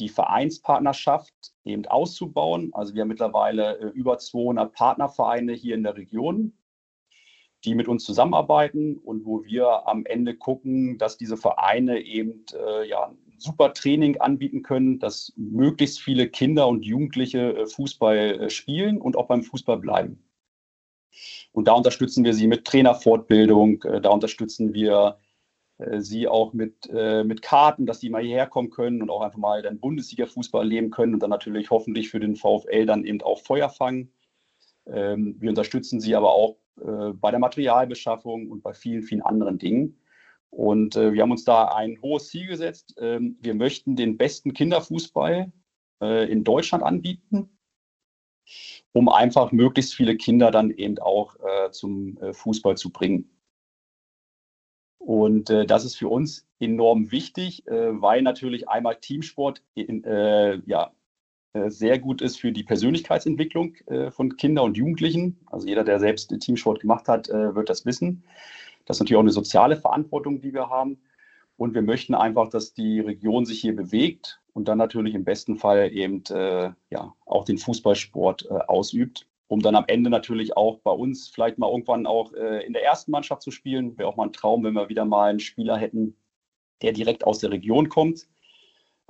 [0.00, 1.32] die Vereinspartnerschaft
[1.64, 2.70] eben auszubauen.
[2.72, 6.54] Also wir haben mittlerweile über 200 Partnervereine hier in der Region,
[7.64, 12.44] die mit uns zusammenarbeiten und wo wir am Ende gucken, dass diese Vereine eben
[12.88, 19.00] ja, super Training anbieten können, dass möglichst viele Kinder und Jugendliche äh, Fußball äh, spielen
[19.00, 20.22] und auch beim Fußball bleiben.
[21.52, 25.18] Und da unterstützen wir sie mit Trainerfortbildung, äh, da unterstützen wir
[25.96, 29.62] sie auch mit, mit Karten, dass die mal hierher kommen können und auch einfach mal
[29.62, 33.70] dann Bundesliga-Fußball erleben können und dann natürlich hoffentlich für den VfL dann eben auch Feuer
[33.70, 34.12] fangen.
[34.86, 40.00] Ähm, wir unterstützen sie aber auch bei der Materialbeschaffung und bei vielen, vielen anderen Dingen.
[40.50, 42.94] Und äh, wir haben uns da ein hohes Ziel gesetzt.
[42.98, 45.52] Ähm, wir möchten den besten Kinderfußball
[46.02, 47.56] äh, in Deutschland anbieten,
[48.92, 53.30] um einfach möglichst viele Kinder dann eben auch äh, zum äh, Fußball zu bringen.
[54.98, 60.02] Und äh, das ist für uns enorm wichtig, äh, weil natürlich einmal Teamsport in,
[60.66, 60.92] ja,
[61.66, 63.74] sehr gut ist für die Persönlichkeitsentwicklung
[64.10, 65.38] von Kindern und Jugendlichen.
[65.46, 68.22] Also jeder, der selbst Teamsport gemacht hat, wird das wissen.
[68.84, 71.00] Das ist natürlich auch eine soziale Verantwortung, die wir haben.
[71.56, 75.56] Und wir möchten einfach, dass die Region sich hier bewegt und dann natürlich im besten
[75.56, 80.78] Fall eben äh, ja, auch den Fußballsport äh, ausübt, um dann am Ende natürlich auch
[80.80, 83.96] bei uns vielleicht mal irgendwann auch äh, in der ersten Mannschaft zu spielen.
[83.98, 86.16] Wäre auch mal ein Traum, wenn wir wieder mal einen Spieler hätten,
[86.82, 88.26] der direkt aus der Region kommt.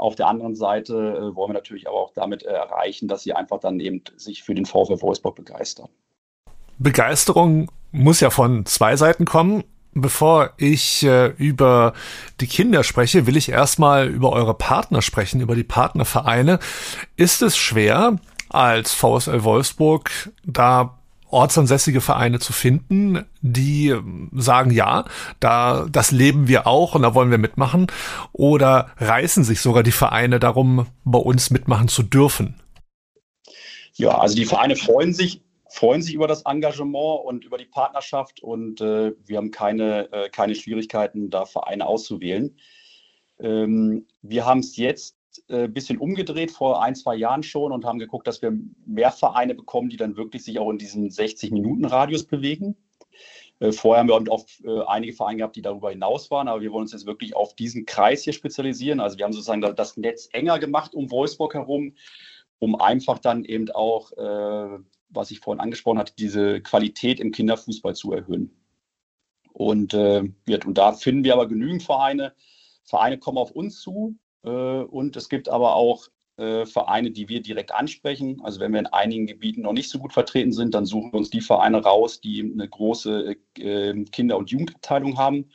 [0.00, 3.34] Auf der anderen Seite äh, wollen wir natürlich aber auch damit äh, erreichen, dass sie
[3.34, 5.88] einfach dann eben sich für den VfL Wolfsburg begeistern.
[6.78, 9.64] Begeisterung muss ja von zwei Seiten kommen.
[9.92, 11.92] Bevor ich äh, über
[12.40, 16.60] die Kinder spreche, will ich erstmal über eure Partner sprechen, über die Partnervereine.
[17.16, 18.16] Ist es schwer,
[18.48, 20.99] als VSL Wolfsburg da
[21.32, 23.94] ortsansässige Vereine zu finden, die
[24.32, 25.04] sagen, ja,
[25.38, 27.86] da, das leben wir auch und da wollen wir mitmachen?
[28.32, 32.56] Oder reißen sich sogar die Vereine darum, bei uns mitmachen zu dürfen?
[33.94, 38.42] Ja, also die Vereine freuen sich freuen sich über das Engagement und über die Partnerschaft
[38.42, 42.56] und äh, wir haben keine, äh, keine Schwierigkeiten, da Vereine auszuwählen.
[43.38, 45.16] Ähm, wir haben es jetzt
[45.48, 48.52] ein äh, bisschen umgedreht vor ein, zwei Jahren schon und haben geguckt, dass wir
[48.86, 52.76] mehr Vereine bekommen, die dann wirklich sich auch in diesem 60-Minuten-Radius bewegen.
[53.60, 56.72] Äh, vorher haben wir auch äh, einige Vereine gehabt, die darüber hinaus waren, aber wir
[56.72, 59.00] wollen uns jetzt wirklich auf diesen Kreis hier spezialisieren.
[59.00, 61.94] Also wir haben sozusagen das Netz enger gemacht um Wolfsburg herum,
[62.58, 64.12] um einfach dann eben auch
[65.12, 68.56] was ich vorhin angesprochen hatte, diese Qualität im Kinderfußball zu erhöhen.
[69.52, 72.32] Und, und da finden wir aber genügend Vereine.
[72.84, 76.08] Vereine kommen auf uns zu und es gibt aber auch
[76.40, 78.40] äh, Vereine, die wir direkt ansprechen.
[78.42, 81.18] Also wenn wir in einigen Gebieten noch nicht so gut vertreten sind, dann suchen wir
[81.18, 85.50] uns die Vereine raus, die eine große äh, Kinder- und Jugendabteilung haben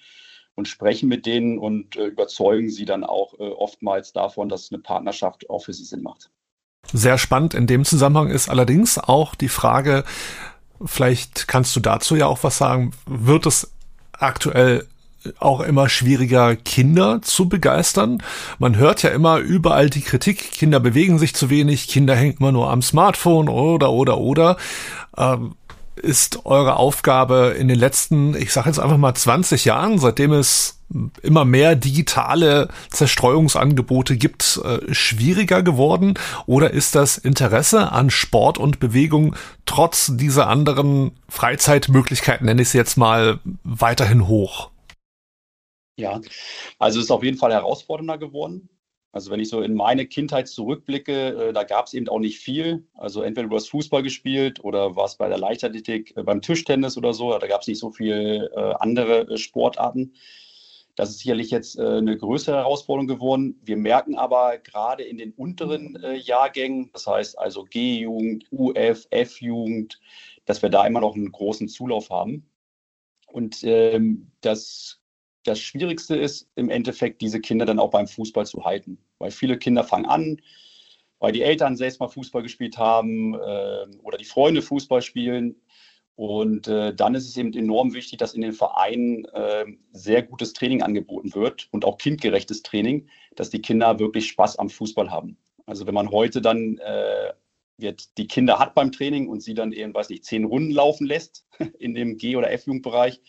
[0.53, 4.79] und sprechen mit denen und äh, überzeugen sie dann auch äh, oftmals davon, dass eine
[4.79, 6.29] Partnerschaft auch für sie Sinn macht.
[6.93, 10.03] Sehr spannend in dem Zusammenhang ist allerdings auch die Frage,
[10.85, 13.73] vielleicht kannst du dazu ja auch was sagen, wird es
[14.11, 14.87] aktuell
[15.39, 18.21] auch immer schwieriger, Kinder zu begeistern.
[18.59, 22.51] Man hört ja immer überall die Kritik, Kinder bewegen sich zu wenig, Kinder hängen immer
[22.51, 24.57] nur am Smartphone oder oder oder.
[25.17, 25.55] Ähm,
[25.95, 30.79] ist eure Aufgabe in den letzten, ich sage jetzt einfach mal 20 Jahren, seitdem es
[31.21, 36.13] immer mehr digitale Zerstreuungsangebote gibt, äh, schwieriger geworden?
[36.45, 42.73] Oder ist das Interesse an Sport und Bewegung trotz dieser anderen Freizeitmöglichkeiten, nenne ich es
[42.73, 44.69] jetzt mal, weiterhin hoch?
[45.97, 46.19] Ja,
[46.77, 48.69] also es ist auf jeden Fall herausfordernder geworden.
[49.15, 52.37] Also wenn ich so in meine Kindheit zurückblicke, äh, da gab es eben auch nicht
[52.39, 52.85] viel.
[52.95, 57.13] Also entweder du hast Fußball gespielt oder warst bei der Leichtathletik, äh, beim Tischtennis oder
[57.13, 57.37] so.
[57.37, 60.15] Da gab es nicht so viele äh, andere Sportarten.
[60.97, 63.59] Das ist sicherlich jetzt eine größere Herausforderung geworden.
[63.65, 69.99] Wir merken aber gerade in den unteren Jahrgängen, das heißt also G-Jugend, UF, F-Jugend,
[70.45, 72.49] dass wir da immer noch einen großen Zulauf haben.
[73.27, 75.01] Und ähm, das
[75.45, 78.97] das Schwierigste ist im Endeffekt, diese Kinder dann auch beim Fußball zu halten.
[79.19, 80.41] Weil viele Kinder fangen an,
[81.19, 85.55] weil die Eltern selbst mal Fußball gespielt haben äh, oder die Freunde Fußball spielen.
[86.15, 90.53] Und äh, dann ist es eben enorm wichtig, dass in den Vereinen äh, sehr gutes
[90.53, 95.37] Training angeboten wird und auch kindgerechtes Training, dass die Kinder wirklich Spaß am Fußball haben.
[95.65, 97.33] Also wenn man heute dann äh,
[97.77, 101.05] wird, die Kinder hat beim Training und sie dann eben, weiß nicht, zehn Runden laufen
[101.05, 101.45] lässt
[101.79, 103.19] in dem G- oder F-Jugendbereich,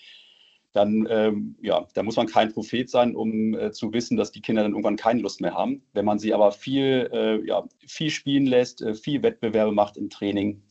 [0.77, 4.43] dann ähm, ja, da muss man kein Prophet sein, um äh, zu wissen, dass die
[4.43, 5.83] Kinder dann irgendwann keine Lust mehr haben.
[5.95, 10.11] Wenn man sie aber viel, äh, ja, viel spielen lässt, äh, viel Wettbewerbe macht im
[10.11, 10.63] Training,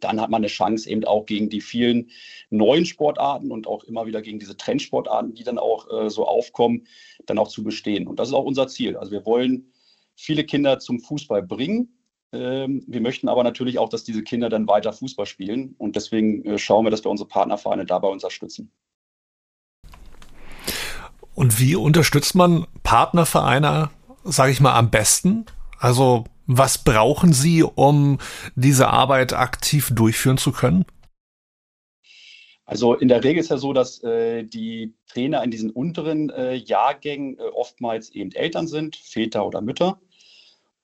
[0.00, 2.10] dann hat man eine Chance eben auch gegen die vielen
[2.48, 6.86] neuen Sportarten und auch immer wieder gegen diese Trendsportarten, die dann auch äh, so aufkommen,
[7.26, 8.06] dann auch zu bestehen.
[8.06, 8.96] Und das ist auch unser Ziel.
[8.96, 9.70] Also wir wollen
[10.14, 11.98] viele Kinder zum Fußball bringen.
[12.32, 15.74] Ähm, wir möchten aber natürlich auch, dass diese Kinder dann weiter Fußball spielen.
[15.76, 18.72] Und deswegen äh, schauen wir, dass wir unsere Partnervereine dabei unterstützen.
[21.36, 23.90] Und wie unterstützt man Partnervereine,
[24.24, 25.44] sage ich mal, am besten?
[25.78, 28.18] Also was brauchen sie, um
[28.54, 30.86] diese Arbeit aktiv durchführen zu können?
[32.64, 36.54] Also in der Regel ist ja so, dass äh, die Trainer in diesen unteren äh,
[36.54, 40.00] Jahrgängen äh, oftmals eben Eltern sind, Väter oder Mütter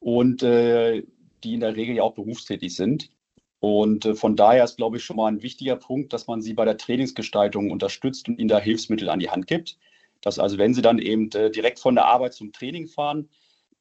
[0.00, 1.02] und äh,
[1.44, 3.10] die in der Regel ja auch berufstätig sind.
[3.58, 6.52] Und äh, von daher ist, glaube ich, schon mal ein wichtiger Punkt, dass man sie
[6.52, 9.78] bei der Trainingsgestaltung unterstützt und ihnen da Hilfsmittel an die Hand gibt
[10.22, 13.28] dass also wenn sie dann eben äh, direkt von der Arbeit zum Training fahren,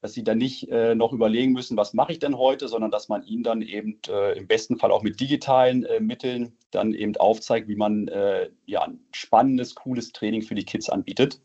[0.02, 3.08] dass sie dann nicht äh, noch überlegen müssen, was mache ich denn heute, sondern dass
[3.08, 7.16] man ihnen dann eben äh, im besten Fall auch mit digitalen äh, Mitteln dann eben
[7.16, 11.40] aufzeigt, wie man äh, ja ein spannendes, cooles Training für die Kids anbietet.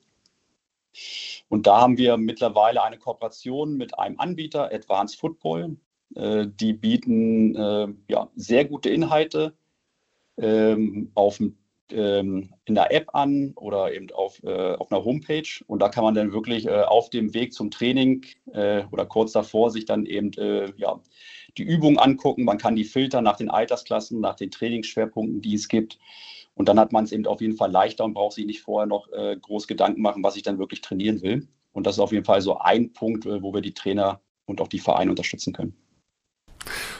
[1.49, 5.77] Und da haben wir mittlerweile eine Kooperation mit einem Anbieter, Advanced Football.
[6.15, 9.53] Äh, die bieten ja, sehr gute Inhalte
[10.37, 11.57] ähm, auf dem
[11.91, 15.47] ähm, in der App an oder eben auf, äh, auf einer Homepage.
[15.67, 19.31] Und da kann man dann wirklich äh, auf dem Weg zum Training äh, oder kurz
[19.31, 20.99] davor sich dann eben äh, ja,
[21.57, 22.43] die Übungen angucken.
[22.43, 25.97] Man kann die filtern nach den Altersklassen, nach den Trainingsschwerpunkten, die es gibt.
[26.53, 28.87] Und dann hat man es eben auf jeden Fall leichter und braucht sich nicht vorher
[28.87, 31.47] noch äh, groß Gedanken machen, was ich dann wirklich trainieren will.
[31.71, 34.61] Und das ist auf jeden Fall so ein Punkt, äh, wo wir die Trainer und
[34.61, 35.75] auch die Vereine unterstützen können.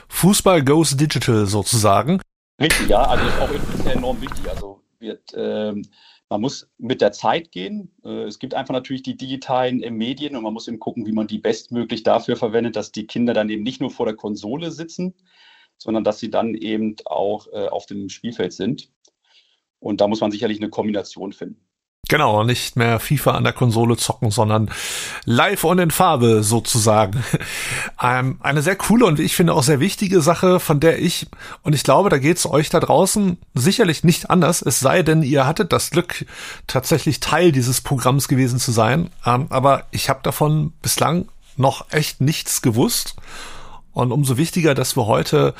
[0.09, 2.21] Fußball goes digital sozusagen.
[2.61, 4.49] Richtig, ja, also ist auch enorm wichtig.
[4.49, 5.83] Also wird, ähm,
[6.29, 7.91] man muss mit der Zeit gehen.
[8.03, 11.11] Äh, es gibt einfach natürlich die digitalen äh, Medien und man muss eben gucken, wie
[11.11, 14.71] man die bestmöglich dafür verwendet, dass die Kinder dann eben nicht nur vor der Konsole
[14.71, 15.13] sitzen,
[15.77, 18.91] sondern dass sie dann eben auch äh, auf dem Spielfeld sind.
[19.79, 21.66] Und da muss man sicherlich eine Kombination finden.
[22.09, 24.71] Genau, nicht mehr FIFA an der Konsole zocken, sondern
[25.25, 27.23] live und in Farbe sozusagen.
[27.99, 31.25] Ähm, eine sehr coole und ich finde auch sehr wichtige Sache, von der ich,
[31.63, 35.23] und ich glaube, da geht es euch da draußen sicherlich nicht anders, es sei denn,
[35.23, 36.25] ihr hattet das Glück,
[36.67, 39.09] tatsächlich Teil dieses Programms gewesen zu sein.
[39.25, 43.15] Ähm, aber ich habe davon bislang noch echt nichts gewusst.
[43.93, 45.55] Und umso wichtiger, dass wir heute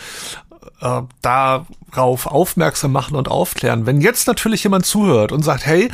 [0.82, 3.86] äh, darauf aufmerksam machen und aufklären.
[3.86, 5.90] Wenn jetzt natürlich jemand zuhört und sagt, hey,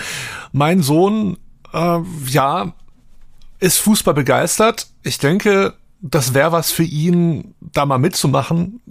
[0.51, 1.37] mein Sohn,
[1.73, 2.73] äh, ja,
[3.59, 8.81] ist Fußball begeistert, ich denke, das wäre was für ihn, da mal mitzumachen.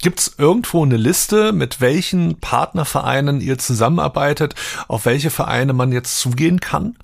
[0.00, 4.54] Gibt es irgendwo eine Liste, mit welchen Partnervereinen ihr zusammenarbeitet,
[4.88, 6.96] auf welche Vereine man jetzt zugehen kann?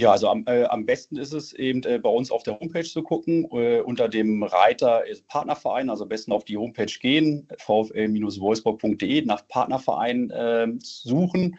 [0.00, 2.84] Ja, also am, äh, am besten ist es eben äh, bei uns auf der Homepage
[2.84, 9.24] zu gucken, äh, unter dem Reiter Partnerverein, also am besten auf die Homepage gehen, vfl-wolfsburg.de,
[9.24, 11.58] nach Partnerverein ähm, suchen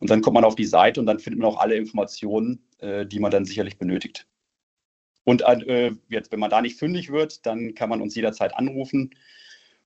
[0.00, 3.06] und dann kommt man auf die Seite und dann findet man auch alle Informationen, äh,
[3.06, 4.26] die man dann sicherlich benötigt.
[5.22, 9.14] Und äh, jetzt, wenn man da nicht fündig wird, dann kann man uns jederzeit anrufen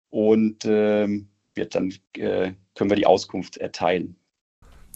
[0.09, 4.16] und ähm, wird dann äh, können wir die Auskunft erteilen.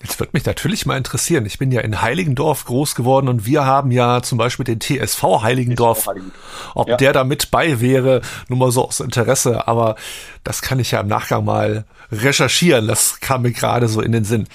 [0.02, 1.46] Jetzt wird mich natürlich mal interessieren.
[1.46, 5.22] Ich bin ja in Heiligendorf groß geworden und wir haben ja zum Beispiel den TSV
[5.42, 6.08] Heiligendorf.
[6.74, 6.96] Ob ja.
[6.96, 9.66] der da mit bei wäre, nur mal so aus Interesse.
[9.66, 9.96] Aber
[10.44, 12.86] das kann ich ja im Nachgang mal recherchieren.
[12.88, 14.46] Das kam mir gerade so in den Sinn.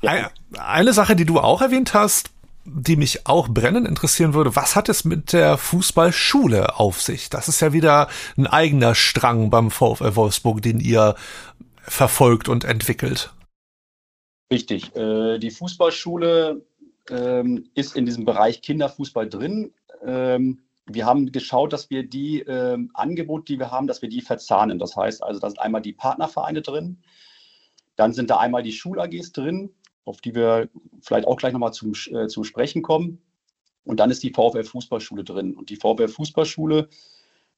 [0.00, 0.30] Ja.
[0.58, 2.30] Eine Sache, die du auch erwähnt hast,
[2.64, 7.28] die mich auch brennend interessieren würde, was hat es mit der Fußballschule auf sich?
[7.28, 8.08] Das ist ja wieder
[8.38, 11.14] ein eigener Strang beim VfL Wolfsburg, den ihr
[11.82, 13.34] verfolgt und entwickelt.
[14.52, 14.94] Richtig.
[14.94, 16.64] Äh, die Fußballschule
[17.10, 19.72] ähm, ist in diesem Bereich Kinderfußball drin.
[20.04, 24.20] Ähm, wir haben geschaut, dass wir die ähm, Angebote, die wir haben, dass wir die
[24.20, 24.78] verzahnen.
[24.78, 27.02] Das heißt also, da sind einmal die Partnervereine drin,
[27.96, 29.70] dann sind da einmal die Schul-AGs drin,
[30.04, 30.68] auf die wir
[31.00, 33.22] vielleicht auch gleich nochmal zum, äh, zum Sprechen kommen.
[33.84, 35.54] Und dann ist die VfL Fußballschule drin.
[35.54, 36.88] Und die VfL Fußballschule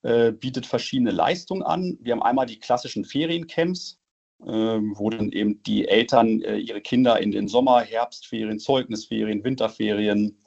[0.02, 1.98] äh, bietet verschiedene Leistungen an.
[2.00, 3.98] Wir haben einmal die klassischen Feriencamps,
[4.38, 10.38] wo dann eben die Eltern äh, ihre Kinder in den Sommer-, Herbstferien, Zeugnisferien, Winterferien,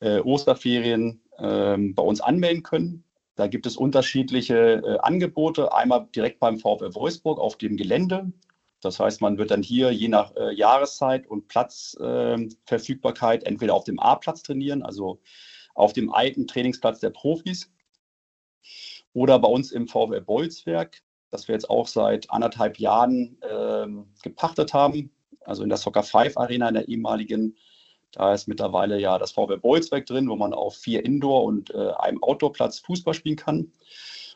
[0.00, 3.04] äh, Osterferien ähm, bei uns anmelden können.
[3.36, 5.72] Da gibt es unterschiedliche äh, Angebote.
[5.72, 8.32] Einmal direkt beim VfL Wolfsburg auf dem Gelände.
[8.80, 13.98] Das heißt, man wird dann hier je nach Jahreszeit und Platzverfügbarkeit ähm, entweder auf dem
[13.98, 15.22] A-Platz trainieren, also
[15.74, 17.72] auf dem alten Trainingsplatz der Profis,
[19.14, 21.02] oder bei uns im VfL Bolzwerk
[21.34, 25.10] das wir jetzt auch seit anderthalb Jahren ähm, gepachtet haben.
[25.40, 27.56] Also in der Soccer 5 Arena in der ehemaligen.
[28.12, 31.90] Da ist mittlerweile ja das VW Bolzweg drin, wo man auf vier Indoor- und äh,
[31.98, 33.72] einem Outdoor-Platz Fußball spielen kann.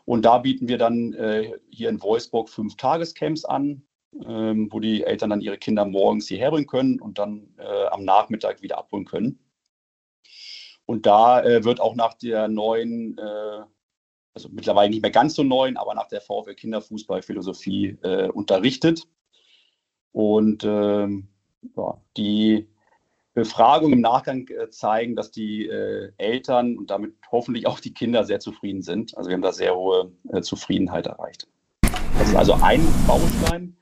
[0.04, 3.82] Und da bieten wir dann äh, hier in Wolfsburg fünf Tagescamps an,
[4.26, 8.04] ähm, wo die Eltern dann ihre Kinder morgens hierher bringen können und dann äh, am
[8.04, 9.38] Nachmittag wieder abholen können.
[10.84, 13.60] Und da äh, wird auch nach der neuen äh,
[14.38, 19.08] also mittlerweile nicht mehr ganz so neu, aber nach der VfL Kinderfußballphilosophie äh, unterrichtet.
[20.12, 21.28] Und ähm,
[21.76, 22.68] ja, die
[23.34, 28.24] Befragungen im Nachgang äh, zeigen, dass die äh, Eltern und damit hoffentlich auch die Kinder
[28.24, 29.16] sehr zufrieden sind.
[29.16, 31.48] Also wir haben da sehr hohe äh, Zufriedenheit erreicht.
[32.18, 33.76] Das ist also ein Baustein.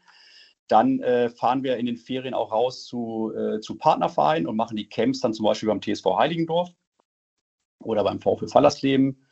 [0.69, 4.77] Dann äh, fahren wir in den Ferien auch raus zu, äh, zu Partnervereinen und machen
[4.77, 6.71] die Camps dann zum Beispiel beim TSV Heiligendorf
[7.79, 9.26] oder beim VfL Fallersleben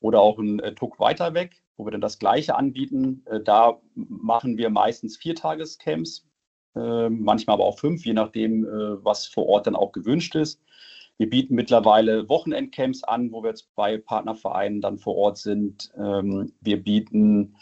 [0.00, 3.22] oder auch ein äh, Tuck weiter weg, wo wir dann das Gleiche anbieten.
[3.26, 6.26] Äh, da machen wir meistens Viertagescamps,
[6.74, 10.60] äh, manchmal aber auch fünf, je nachdem, äh, was vor Ort dann auch gewünscht ist.
[11.18, 15.92] Wir bieten mittlerweile Wochenendcamps an, wo wir jetzt bei Partnervereinen dann vor Ort sind.
[15.98, 17.56] Ähm, wir bieten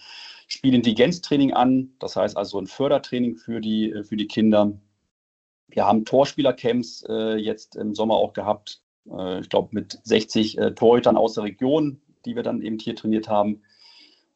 [0.47, 4.79] Spielintelligenztraining an, das heißt also ein Fördertraining für die, äh, für die Kinder.
[5.67, 8.83] Wir haben Torspielercamps äh, jetzt im Sommer auch gehabt,
[9.41, 13.63] ich glaube mit 60 Torhütern aus der Region, die wir dann eben hier trainiert haben.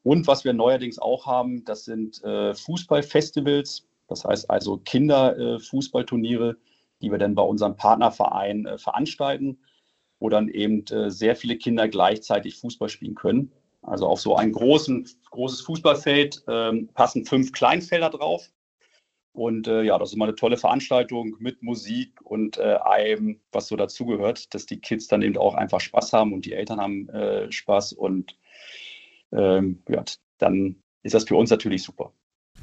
[0.02, 6.54] Und was wir neuerdings auch haben, das sind äh, Fußballfestivals, das heißt also Kinderfußballturniere, äh,
[7.02, 9.58] die wir dann bei unserem Partnerverein äh, veranstalten,
[10.18, 13.52] wo dann eben äh, sehr viele Kinder gleichzeitig Fußball spielen können.
[13.82, 18.48] Also auf so ein großen, großes Fußballfeld ähm, passen fünf Kleinfelder drauf.
[19.32, 23.68] Und äh, ja, das ist immer eine tolle Veranstaltung mit Musik und äh, allem, was
[23.68, 27.08] so dazugehört, dass die Kids dann eben auch einfach Spaß haben und die Eltern haben
[27.08, 27.94] äh, Spaß.
[27.94, 28.36] Und
[29.32, 30.04] ähm, ja,
[30.38, 32.12] dann ist das für uns natürlich super.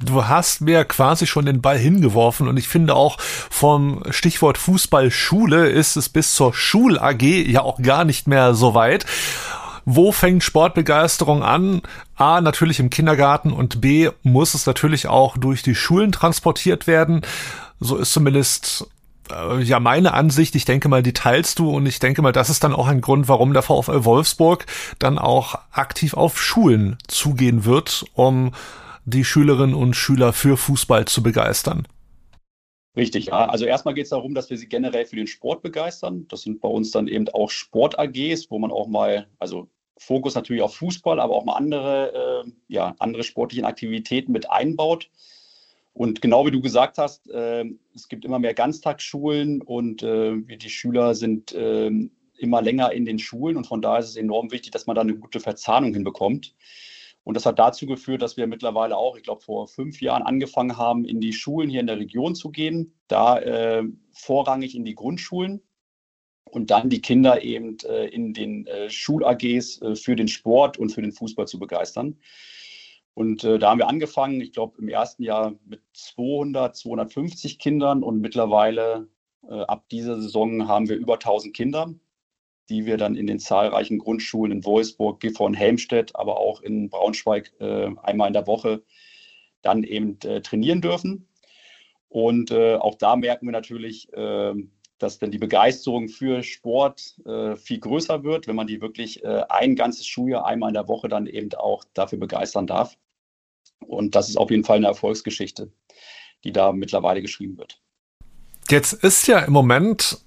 [0.02, 5.68] Du hast mir quasi schon den Ball hingeworfen und ich finde auch vom Stichwort Fußballschule
[5.68, 9.04] ist es bis zur Schul-AG ja auch gar nicht mehr so weit.
[9.92, 11.82] Wo fängt Sportbegeisterung an?
[12.14, 17.22] A, natürlich im Kindergarten und B, muss es natürlich auch durch die Schulen transportiert werden.
[17.80, 18.86] So ist zumindest
[19.32, 20.54] äh, ja meine Ansicht.
[20.54, 23.00] Ich denke mal, die teilst du und ich denke mal, das ist dann auch ein
[23.00, 24.66] Grund, warum der VfL Wolfsburg
[25.00, 28.52] dann auch aktiv auf Schulen zugehen wird, um
[29.06, 31.88] die Schülerinnen und Schüler für Fußball zu begeistern.
[32.96, 33.48] Richtig, ja.
[33.48, 36.26] Also erstmal geht es darum, dass wir sie generell für den Sport begeistern.
[36.28, 39.68] Das sind bei uns dann eben auch Sport-AGs, wo man auch mal, also
[40.00, 45.10] Fokus natürlich auf Fußball, aber auch mal andere, äh, ja, andere sportliche Aktivitäten mit einbaut.
[45.92, 50.70] Und genau wie du gesagt hast, äh, es gibt immer mehr Ganztagsschulen und äh, die
[50.70, 54.72] Schüler sind ähm, immer länger in den Schulen und von daher ist es enorm wichtig,
[54.72, 56.54] dass man da eine gute Verzahnung hinbekommt.
[57.22, 60.78] Und das hat dazu geführt, dass wir mittlerweile auch, ich glaube, vor fünf Jahren angefangen
[60.78, 64.94] haben, in die Schulen hier in der Region zu gehen, da äh, vorrangig in die
[64.94, 65.60] Grundschulen
[66.50, 70.90] und dann die Kinder eben äh, in den äh, Schul-AGs äh, für den Sport und
[70.90, 72.18] für den Fußball zu begeistern.
[73.14, 78.20] Und da haben wir angefangen, ich glaube, im ersten Jahr mit 200, 250 Kindern und
[78.20, 79.08] mittlerweile
[79.42, 81.92] ab dieser Saison haben wir über 1000 Kinder
[82.70, 87.52] die wir dann in den zahlreichen Grundschulen in Wolfsburg, Gifhorn, Helmstedt, aber auch in Braunschweig
[87.58, 88.84] einmal in der Woche
[89.60, 91.28] dann eben trainieren dürfen.
[92.08, 94.54] Und auch da merken wir natürlich, äh,
[95.02, 99.42] dass dann die Begeisterung für Sport äh, viel größer wird, wenn man die wirklich äh,
[99.48, 102.96] ein ganzes Schuljahr einmal in der Woche dann eben auch dafür begeistern darf.
[103.80, 105.72] Und das ist auf jeden Fall eine Erfolgsgeschichte,
[106.44, 107.80] die da mittlerweile geschrieben wird.
[108.68, 110.20] Jetzt ist ja im Moment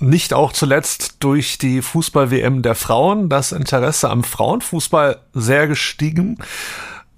[0.00, 6.38] nicht auch zuletzt durch die Fußball-WM der Frauen das Interesse am Frauenfußball sehr gestiegen.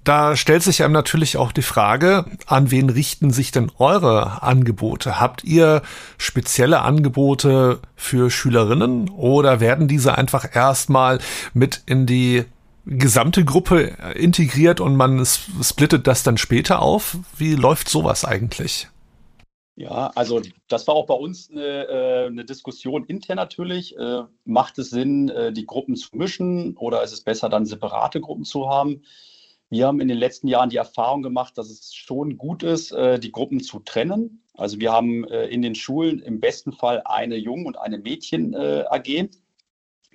[0.03, 5.19] Da stellt sich einem natürlich auch die Frage, an wen richten sich denn eure Angebote?
[5.19, 5.81] Habt ihr
[6.17, 11.19] spezielle Angebote für Schülerinnen oder werden diese einfach erstmal
[11.53, 12.43] mit in die
[12.85, 17.17] gesamte Gruppe integriert und man splittet das dann später auf?
[17.37, 18.89] Wie läuft sowas eigentlich?
[19.75, 23.97] Ja, also das war auch bei uns eine, äh, eine Diskussion intern natürlich.
[23.97, 28.21] Äh, macht es Sinn, äh, die Gruppen zu mischen oder ist es besser, dann separate
[28.21, 29.01] Gruppen zu haben?
[29.73, 33.31] Wir haben in den letzten Jahren die Erfahrung gemacht, dass es schon gut ist, die
[33.31, 34.43] Gruppen zu trennen.
[34.53, 39.29] Also wir haben in den Schulen im besten Fall eine Jungen- und eine Mädchen-AG,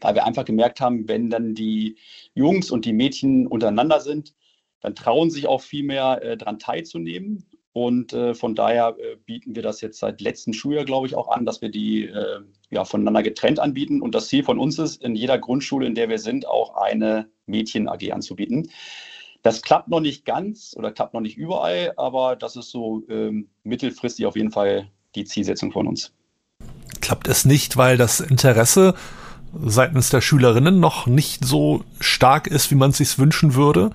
[0.01, 1.97] weil wir einfach gemerkt haben, wenn dann die
[2.35, 4.35] Jungs und die Mädchen untereinander sind,
[4.81, 7.45] dann trauen sich auch viel mehr äh, daran teilzunehmen.
[7.73, 11.29] Und äh, von daher äh, bieten wir das jetzt seit letztem Schuljahr, glaube ich, auch
[11.29, 12.41] an, dass wir die äh,
[12.71, 14.01] ja, voneinander getrennt anbieten.
[14.01, 17.29] Und das Ziel von uns ist, in jeder Grundschule, in der wir sind, auch eine
[17.47, 18.71] Mädchen-AG anzubieten.
[19.43, 23.49] Das klappt noch nicht ganz oder klappt noch nicht überall, aber das ist so ähm,
[23.63, 26.13] mittelfristig auf jeden Fall die Zielsetzung von uns.
[27.01, 28.95] Klappt es nicht, weil das Interesse
[29.65, 33.91] seitens der Schülerinnen noch nicht so stark ist, wie man es sich wünschen würde?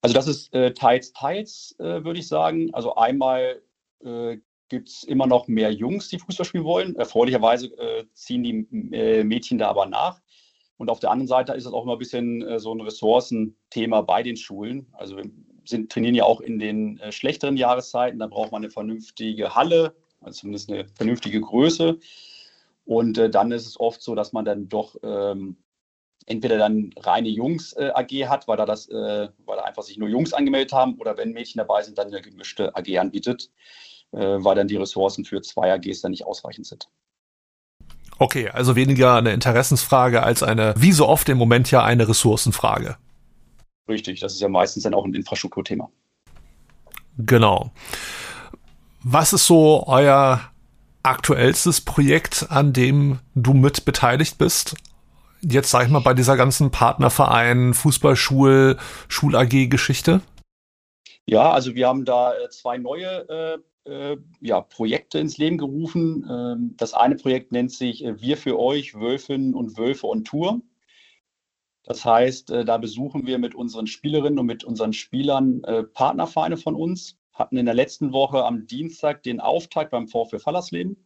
[0.00, 2.72] Also das ist äh, teils, teils, äh, würde ich sagen.
[2.72, 3.60] Also einmal
[4.04, 4.38] äh,
[4.68, 6.96] gibt es immer noch mehr Jungs, die Fußball spielen wollen.
[6.96, 10.20] Erfreulicherweise äh, ziehen die äh, Mädchen da aber nach.
[10.78, 14.00] Und auf der anderen Seite ist es auch immer ein bisschen äh, so ein Ressourcenthema
[14.02, 14.86] bei den Schulen.
[14.92, 15.24] Also wir
[15.64, 18.20] sind, trainieren ja auch in den äh, schlechteren Jahreszeiten.
[18.20, 21.98] Da braucht man eine vernünftige Halle, also zumindest eine vernünftige Größe.
[22.84, 25.56] Und äh, dann ist es oft so, dass man dann doch ähm,
[26.26, 29.98] entweder dann reine Jungs äh, AG hat, weil da das, äh, weil da einfach sich
[29.98, 33.50] nur Jungs angemeldet haben, oder wenn Mädchen dabei sind, dann eine gemischte AG anbietet,
[34.10, 36.88] weil dann die Ressourcen für zwei AGs dann nicht ausreichend sind.
[38.18, 42.96] Okay, also weniger eine Interessensfrage als eine, wie so oft im Moment ja eine Ressourcenfrage.
[43.88, 45.88] Richtig, das ist ja meistens dann auch ein Infrastrukturthema.
[47.16, 47.72] Genau.
[49.02, 50.40] Was ist so euer
[51.02, 54.76] aktuellstes Projekt, an dem du mit beteiligt bist?
[55.42, 58.76] jetzt sag ich mal bei dieser ganzen Partnerverein, Fußballschul,
[59.08, 60.20] Schul-AG-Geschichte?
[61.26, 63.58] Ja, also wir haben da äh, zwei neue äh,
[63.88, 66.26] äh, ja, Projekte ins Leben gerufen.
[66.30, 70.60] Ähm, das eine Projekt nennt sich äh, Wir für euch, Wölfinnen und Wölfe on Tour.
[71.84, 76.56] Das heißt, äh, da besuchen wir mit unseren Spielerinnen und mit unseren Spielern äh, Partnervereine
[76.56, 77.16] von uns.
[77.32, 81.04] Hatten in der letzten Woche am Dienstag den Auftakt beim VfB Fallersleben.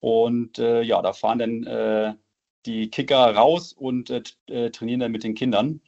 [0.00, 2.16] Und ja, da fahren dann
[2.66, 5.80] die Kicker raus und äh, äh, trainieren dann mit den Kindern.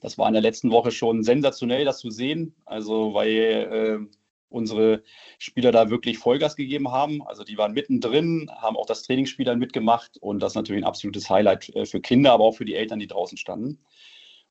[0.00, 2.54] Das war in der letzten Woche schon sensationell, das zu sehen.
[2.64, 4.16] Also, weil äh,
[4.52, 5.02] unsere
[5.38, 7.22] Spieler da wirklich Vollgas gegeben haben.
[7.22, 10.88] Also, die waren mittendrin, haben auch das Trainingsspiel dann mitgemacht und das ist natürlich ein
[10.88, 13.78] absolutes Highlight äh, für Kinder, aber auch für die Eltern, die draußen standen.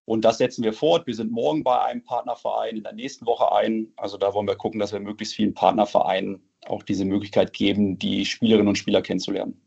[0.05, 1.07] Und das setzen wir fort.
[1.07, 3.93] Wir sind morgen bei einem Partnerverein, in der nächsten Woche ein.
[3.97, 8.25] Also da wollen wir gucken, dass wir möglichst vielen Partnervereinen auch diese Möglichkeit geben, die
[8.25, 9.61] Spielerinnen und Spieler kennenzulernen.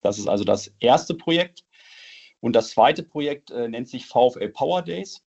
[0.00, 1.64] Das ist also das erste Projekt.
[2.40, 5.24] Und das zweite Projekt äh, nennt sich VfL Power Days.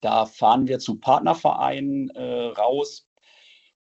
[0.00, 3.06] Da fahren wir zu Partnervereinen äh, raus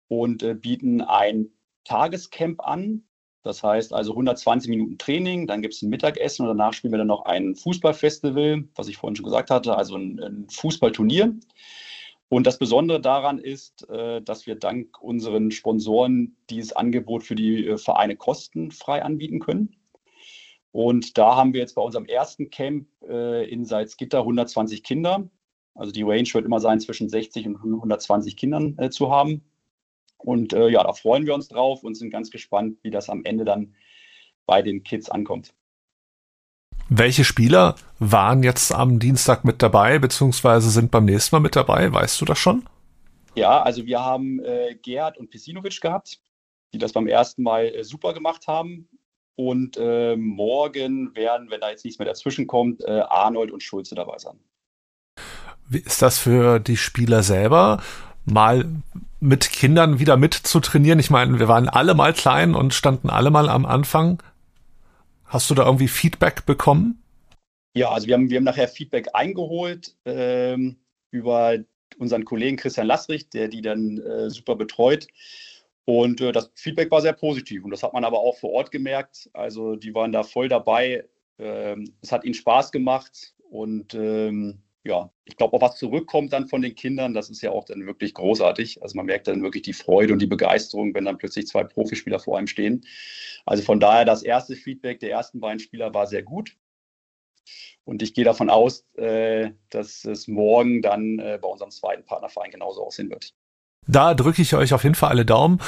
[0.09, 1.49] und äh, bieten ein
[1.85, 3.05] Tagescamp an.
[3.43, 6.99] Das heißt also 120 Minuten Training, dann gibt es ein Mittagessen und danach spielen wir
[6.99, 11.35] dann noch ein Fußballfestival, was ich vorhin schon gesagt hatte, also ein, ein Fußballturnier.
[12.31, 17.67] Und das Besondere daran ist, äh, dass wir dank unseren Sponsoren dieses Angebot für die
[17.67, 19.77] äh, Vereine kostenfrei anbieten können.
[20.73, 25.29] Und da haben wir jetzt bei unserem ersten Camp äh, in Salzgitter 120 Kinder.
[25.75, 29.43] Also die Range wird immer sein, zwischen 60 und 120 Kindern zu haben.
[30.25, 33.25] Und äh, ja, da freuen wir uns drauf und sind ganz gespannt, wie das am
[33.25, 33.75] Ende dann
[34.47, 35.55] bei den Kids ankommt.
[36.89, 41.93] Welche Spieler waren jetzt am Dienstag mit dabei, beziehungsweise sind beim nächsten Mal mit dabei?
[41.93, 42.67] Weißt du das schon?
[43.35, 46.21] Ja, also wir haben äh, Gerd und Pesinovic gehabt,
[46.73, 48.89] die das beim ersten Mal äh, super gemacht haben.
[49.37, 53.95] Und äh, morgen werden, wenn da jetzt nichts mehr dazwischen kommt, äh, Arnold und Schulze
[53.95, 54.39] dabei sein.
[55.69, 57.83] Wie ist das für die Spieler selber?
[58.27, 58.67] Mal
[59.25, 60.99] mit Kindern wieder mit zu trainieren.
[60.99, 64.23] Ich meine, wir waren alle mal klein und standen alle mal am Anfang.
[65.25, 67.03] Hast du da irgendwie Feedback bekommen?
[67.73, 70.77] Ja, also wir haben, wir haben nachher Feedback eingeholt ähm,
[71.11, 71.57] über
[71.99, 75.07] unseren Kollegen Christian Lassrich, der die dann äh, super betreut.
[75.87, 78.71] Und äh, das Feedback war sehr positiv und das hat man aber auch vor Ort
[78.71, 79.31] gemerkt.
[79.33, 81.05] Also die waren da voll dabei.
[81.39, 86.47] Ähm, es hat ihnen Spaß gemacht und ähm, ja, ich glaube auch was zurückkommt dann
[86.47, 88.83] von den Kindern, das ist ja auch dann wirklich großartig.
[88.83, 92.21] Also man merkt dann wirklich die Freude und die Begeisterung, wenn dann plötzlich zwei Profispieler
[92.21, 92.85] vor einem stehen.
[93.47, 96.57] Also von daher das erste Feedback der ersten beiden Spieler war sehr gut.
[97.85, 102.51] Und ich gehe davon aus, äh, dass es morgen dann äh, bei unserem zweiten Partnerverein
[102.51, 103.35] genauso aussehen wird.
[103.87, 105.61] Da drücke ich euch auf jeden Fall alle Daumen.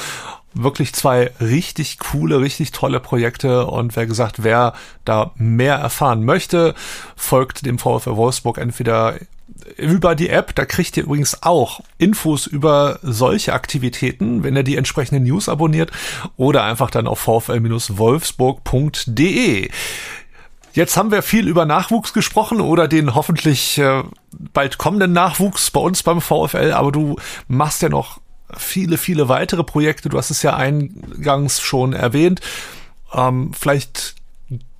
[0.53, 3.67] Wirklich zwei richtig coole, richtig tolle Projekte.
[3.67, 4.73] Und wer gesagt, wer
[5.05, 6.73] da mehr erfahren möchte,
[7.15, 9.15] folgt dem VfL Wolfsburg entweder
[9.77, 10.55] über die App.
[10.55, 15.91] Da kriegt ihr übrigens auch Infos über solche Aktivitäten, wenn ihr die entsprechenden News abonniert
[16.37, 19.69] oder einfach dann auf vfl-wolfsburg.de.
[20.77, 24.03] Jetzt haben wir viel über Nachwuchs gesprochen oder den hoffentlich äh,
[24.53, 27.15] bald kommenden Nachwuchs bei uns beim VfL, aber du
[27.47, 28.19] machst ja noch
[28.55, 30.09] viele, viele weitere Projekte.
[30.09, 32.41] Du hast es ja eingangs schon erwähnt.
[33.11, 34.13] Ähm, vielleicht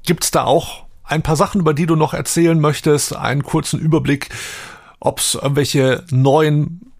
[0.05, 4.29] gibt's da auch ein paar Sachen, über die du noch erzählen möchtest, einen kurzen Überblick,
[4.99, 6.91] ob es irgendwelche neuen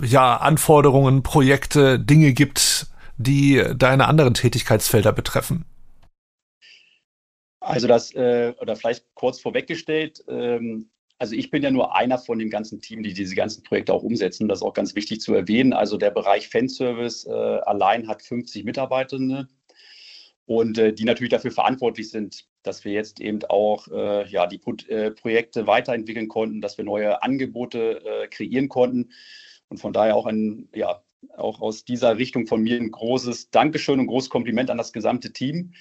[0.00, 2.88] ja, Anforderungen, Projekte, Dinge gibt,
[3.18, 5.64] die deine anderen Tätigkeitsfelder betreffen.
[7.62, 12.40] Also das, äh, oder vielleicht kurz vorweggestellt, ähm, also ich bin ja nur einer von
[12.40, 14.48] dem ganzen Team, die diese ganzen Projekte auch umsetzen.
[14.48, 15.72] Das ist auch ganz wichtig zu erwähnen.
[15.72, 19.46] Also der Bereich Fanservice äh, allein hat 50 Mitarbeitende
[20.46, 24.58] und äh, die natürlich dafür verantwortlich sind, dass wir jetzt eben auch äh, ja, die
[24.58, 29.12] Pro äh, Projekte weiterentwickeln konnten, dass wir neue Angebote äh, kreieren konnten.
[29.68, 31.04] Und von daher auch ein, ja,
[31.36, 35.32] auch aus dieser Richtung von mir ein großes Dankeschön und großes Kompliment an das gesamte
[35.32, 35.72] Team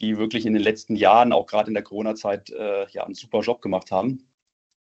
[0.00, 3.40] die wirklich in den letzten Jahren, auch gerade in der Corona-Zeit, äh, ja, einen super
[3.40, 4.28] Job gemacht haben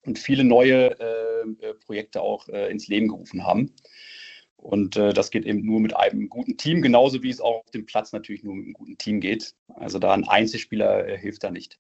[0.05, 3.75] und viele neue äh, äh, Projekte auch äh, ins Leben gerufen haben.
[4.57, 7.71] Und äh, das geht eben nur mit einem guten Team, genauso wie es auch auf
[7.73, 9.55] dem Platz natürlich nur mit einem guten Team geht.
[9.75, 11.79] Also da ein Einzelspieler äh, hilft da nicht.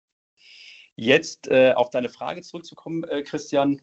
[0.95, 3.80] Jetzt auf deine Frage zurückzukommen, Christian.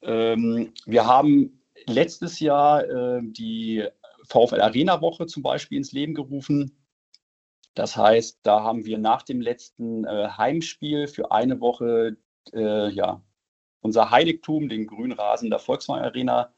[0.00, 3.86] Ähm, wir haben letztes Jahr die
[4.28, 6.81] VfL Arena Woche zum Beispiel ins Leben gerufen
[7.74, 12.16] das heißt, da haben wir nach dem letzten äh, Heimspiel für eine Woche
[12.52, 13.22] äh, ja,
[13.80, 16.52] unser Heiligtum, den grünen Rasen der Volkswagen Arena,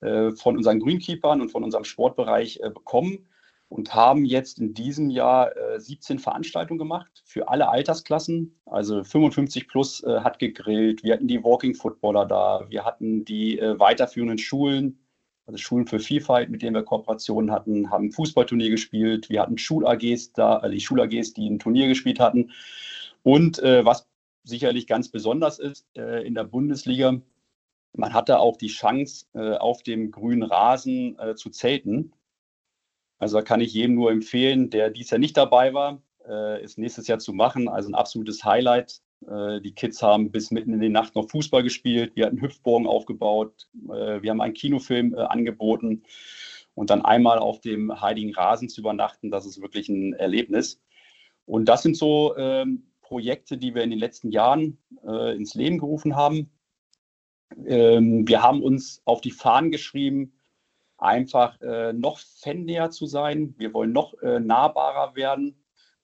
[0.00, 3.26] äh, von unseren Greenkeepern und von unserem Sportbereich äh, bekommen
[3.68, 8.60] und haben jetzt in diesem Jahr 17 äh, Veranstaltungen gemacht für alle Altersklassen.
[8.66, 11.02] Also 55 plus äh, hat gegrillt.
[11.02, 12.66] Wir hatten die Walking Footballer da.
[12.68, 15.00] Wir hatten die weiterführenden Schulen
[15.46, 19.30] also Schulen für Vielfalt, mit denen wir Kooperationen hatten, haben Fußballturnier gespielt.
[19.30, 22.50] Wir hatten Schul-AGs da, also die Schul-AGs, die ein Turnier gespielt hatten.
[23.22, 24.08] Und äh, was
[24.42, 27.20] sicherlich ganz besonders ist äh, in der Bundesliga,
[27.92, 32.12] man hatte auch die Chance, äh, auf dem grünen Rasen äh, zu zelten.
[33.18, 36.76] Also da kann ich jedem nur empfehlen, der dies Jahr nicht dabei war, äh, es
[36.76, 37.68] nächstes Jahr zu machen.
[37.68, 39.00] Also ein absolutes Highlight.
[39.26, 42.12] Äh, die Kids haben bis mitten in die Nacht noch Fußball gespielt.
[42.14, 43.68] Wir hatten Hüpfbogen aufgebaut.
[43.88, 46.02] Äh, wir haben einen Kinofilm äh, angeboten.
[46.74, 50.78] Und dann einmal auf dem Heiligen Rasen zu übernachten, das ist wirklich ein Erlebnis.
[51.46, 55.78] Und das sind so ähm, Projekte, die wir in den letzten Jahren äh, ins Leben
[55.78, 56.50] gerufen haben.
[57.64, 60.32] Ähm, wir haben uns auf die Fahnen geschrieben,
[60.98, 63.54] einfach äh, noch fannäher zu sein.
[63.58, 65.56] Wir wollen noch äh, nahbarer werden.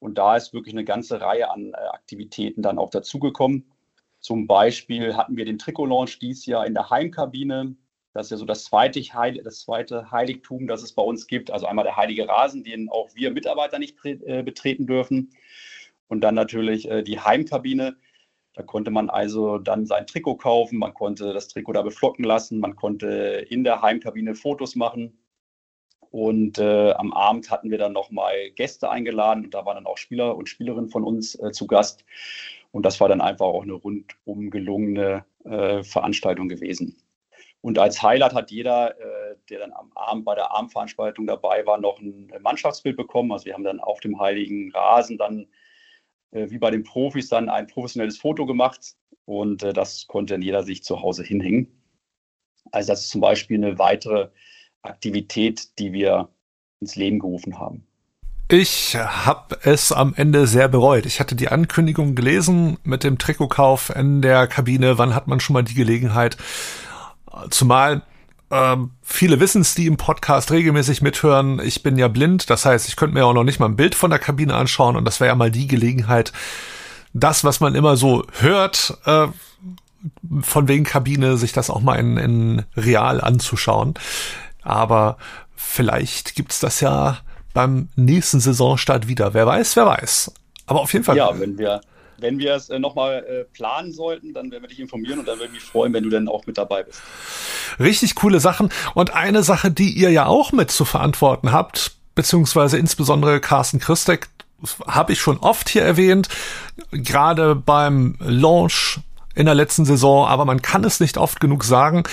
[0.03, 3.71] Und da ist wirklich eine ganze Reihe an äh, Aktivitäten dann auch dazugekommen.
[4.19, 7.77] Zum Beispiel hatten wir den Trikot-Launch dieses Jahr in der Heimkabine.
[8.11, 11.51] Das ist ja so das zweite, Heil das zweite Heiligtum, das es bei uns gibt.
[11.51, 15.31] Also einmal der heilige Rasen, den auch wir Mitarbeiter nicht äh, betreten dürfen.
[16.09, 17.95] Und dann natürlich äh, die Heimkabine.
[18.55, 22.59] Da konnte man also dann sein Trikot kaufen, man konnte das Trikot da beflocken lassen,
[22.59, 25.17] man konnte in der Heimkabine Fotos machen.
[26.13, 29.97] Und äh, am Abend hatten wir dann nochmal Gäste eingeladen und da waren dann auch
[29.97, 32.05] Spieler und Spielerinnen von uns äh, zu Gast.
[32.69, 37.01] Und das war dann einfach auch eine rundum gelungene äh, Veranstaltung gewesen.
[37.61, 41.79] Und als Highlight hat jeder, äh, der dann am Abend bei der Abendveranstaltung dabei war,
[41.79, 43.31] noch ein Mannschaftsbild bekommen.
[43.31, 45.47] Also wir haben dann auf dem heiligen Rasen dann,
[46.29, 48.93] äh, wie bei den Profis, dann ein professionelles Foto gemacht.
[49.25, 51.81] Und äh, das konnte dann jeder sich zu Hause hinhängen.
[52.71, 54.29] Also das ist zum Beispiel eine weitere
[54.83, 56.29] Aktivität, die wir
[56.79, 57.85] ins Leben gerufen haben.
[58.49, 61.05] Ich habe es am Ende sehr bereut.
[61.05, 64.97] Ich hatte die Ankündigung gelesen mit dem Trikotkauf in der Kabine.
[64.97, 66.37] Wann hat man schon mal die Gelegenheit?
[67.49, 68.03] Zumal
[68.51, 71.59] ähm, viele wissen es, die im Podcast regelmäßig mithören.
[71.63, 73.95] Ich bin ja blind, das heißt, ich könnte mir auch noch nicht mal ein Bild
[73.95, 76.31] von der Kabine anschauen und das wäre ja mal die Gelegenheit,
[77.13, 79.27] das, was man immer so hört, äh,
[80.41, 83.95] von wegen Kabine sich das auch mal in, in real anzuschauen.
[84.63, 85.17] Aber
[85.55, 87.19] vielleicht gibt's das ja
[87.53, 89.33] beim nächsten Saisonstart wieder.
[89.33, 90.33] Wer weiß, wer weiß.
[90.65, 91.17] Aber auf jeden Fall.
[91.17, 91.81] Ja, wenn wir,
[92.17, 95.37] wenn wir es äh, nochmal äh, planen sollten, dann werden wir dich informieren und dann
[95.37, 97.01] würde ich mich freuen, wenn du dann auch mit dabei bist.
[97.79, 98.69] Richtig coole Sachen.
[98.93, 104.29] Und eine Sache, die ihr ja auch mit zu verantworten habt, beziehungsweise insbesondere Carsten Christek,
[104.87, 106.29] habe ich schon oft hier erwähnt,
[106.91, 108.99] gerade beim Launch
[109.35, 112.03] in der letzten Saison, aber man kann es nicht oft genug sagen.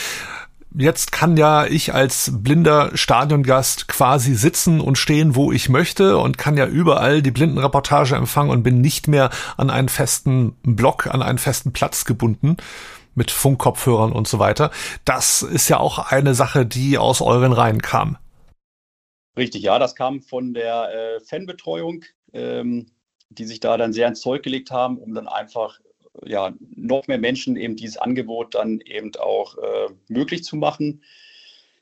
[0.77, 6.39] Jetzt kann ja ich als blinder Stadiongast quasi sitzen und stehen, wo ich möchte und
[6.39, 11.23] kann ja überall die Blindenreportage empfangen und bin nicht mehr an einen festen Block, an
[11.23, 12.57] einen festen Platz gebunden
[13.16, 14.71] mit Funkkopfhörern und so weiter.
[15.05, 18.16] Das ist ja auch eine Sache, die aus euren Reihen kam.
[19.37, 22.87] Richtig, ja, das kam von der äh, Fanbetreuung, ähm,
[23.29, 25.81] die sich da dann sehr ins Zeug gelegt haben, um dann einfach
[26.24, 31.02] ja, noch mehr Menschen eben dieses Angebot dann eben auch äh, möglich zu machen.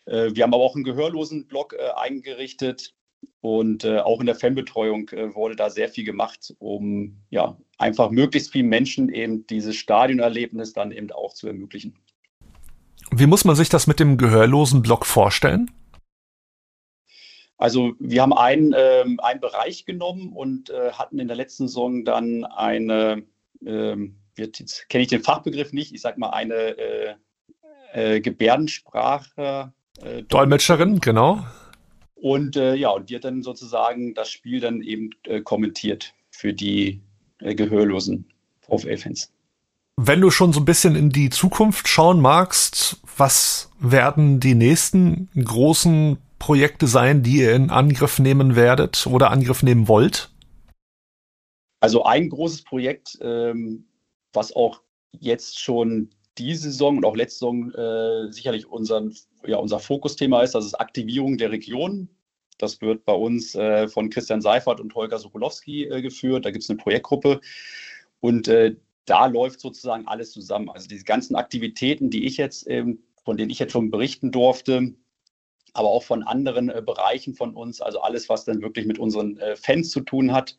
[0.07, 2.95] Äh, wir haben aber auch einen gehörlosen Blog äh, eingerichtet
[3.41, 8.11] und äh, auch in der Fanbetreuung äh, wurde da sehr viel gemacht, um ja einfach
[8.11, 11.97] möglichst vielen Menschen eben dieses Stadionerlebnis dann eben auch zu ermöglichen.
[13.11, 15.71] Wie muss man sich das mit dem gehörlosen Blog vorstellen?
[17.57, 22.05] Also wir haben einen, ähm, einen Bereich genommen und äh, hatten in der letzten Saison
[22.05, 23.25] dann eine
[23.65, 27.15] ähm, jetzt kenne ich den Fachbegriff nicht, ich sage mal eine äh,
[27.93, 29.73] äh, Gebärdensprache.
[30.03, 31.45] Äh, Dolmetscherin, genau.
[32.15, 36.53] Und äh, ja, und die hat dann sozusagen das Spiel dann eben äh, kommentiert für
[36.53, 37.01] die
[37.41, 38.27] äh, gehörlosen
[38.61, 39.33] VfL-Fans.
[39.97, 45.29] Wenn du schon so ein bisschen in die Zukunft schauen magst, was werden die nächsten
[45.37, 50.31] großen Projekte sein, die ihr in Angriff nehmen werdet oder Angriff nehmen wollt?
[51.81, 53.87] Also ein großes Projekt, ähm,
[54.33, 59.15] was auch jetzt schon diese Saison und auch letzte Saison äh, sicherlich unseren,
[59.47, 62.09] ja, unser Fokusthema ist, das ist Aktivierung der Region.
[62.59, 66.45] Das wird bei uns äh, von Christian Seifert und Holger Sokolowski äh, geführt.
[66.45, 67.41] Da gibt es eine Projektgruppe
[68.21, 70.69] und äh, da läuft sozusagen alles zusammen.
[70.69, 74.95] Also diese ganzen Aktivitäten, die ich jetzt, ähm, von denen ich jetzt schon berichten durfte,
[75.73, 79.39] aber auch von anderen äh, Bereichen von uns, also alles, was dann wirklich mit unseren
[79.39, 80.59] äh, Fans zu tun hat,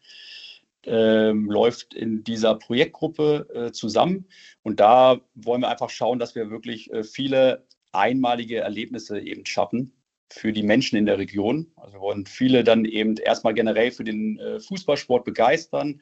[0.85, 4.25] ähm, läuft in dieser Projektgruppe äh, zusammen.
[4.63, 9.93] Und da wollen wir einfach schauen, dass wir wirklich äh, viele einmalige Erlebnisse eben schaffen
[10.31, 11.71] für die Menschen in der Region.
[11.75, 16.01] Also wir wollen viele dann eben erstmal generell für den äh, Fußballsport begeistern.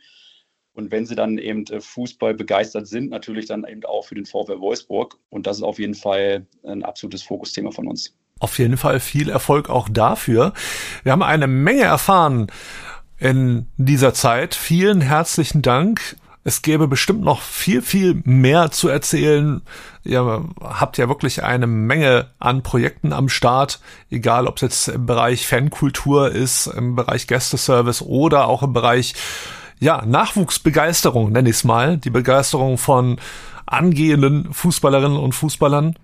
[0.73, 4.25] Und wenn sie dann eben äh, Fußball begeistert sind, natürlich dann eben auch für den
[4.25, 5.17] VfL Wolfsburg.
[5.29, 8.15] Und das ist auf jeden Fall ein absolutes Fokusthema von uns.
[8.39, 10.53] Auf jeden Fall viel Erfolg auch dafür.
[11.01, 12.47] Wir haben eine Menge erfahren
[13.19, 14.55] in dieser Zeit.
[14.55, 16.17] Vielen herzlichen Dank.
[16.43, 19.61] Es gäbe bestimmt noch viel, viel mehr zu erzählen.
[20.05, 25.05] Ihr habt ja wirklich eine Menge an Projekten am Start, egal ob es jetzt im
[25.05, 29.13] Bereich Fankultur ist, im Bereich Gästeservice oder auch im Bereich
[29.79, 31.97] ja, Nachwuchsbegeisterung, nenne ich es mal.
[31.97, 33.19] Die Begeisterung von
[33.65, 35.95] angehenden Fußballerinnen und Fußballern.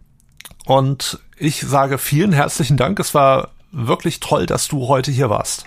[0.66, 3.00] Und ich sage vielen herzlichen Dank.
[3.00, 5.66] Es war wirklich toll, dass du heute hier warst.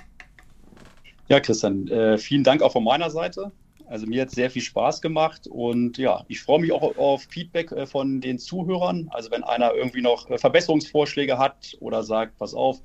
[1.28, 3.50] Ja, Christian, äh, vielen Dank auch von meiner Seite.
[3.88, 7.22] Also mir hat es sehr viel Spaß gemacht und ja, ich freue mich auch auf
[7.28, 9.08] Feedback äh, von den Zuhörern.
[9.12, 12.80] Also wenn einer irgendwie noch äh, Verbesserungsvorschläge hat oder sagt, pass auf,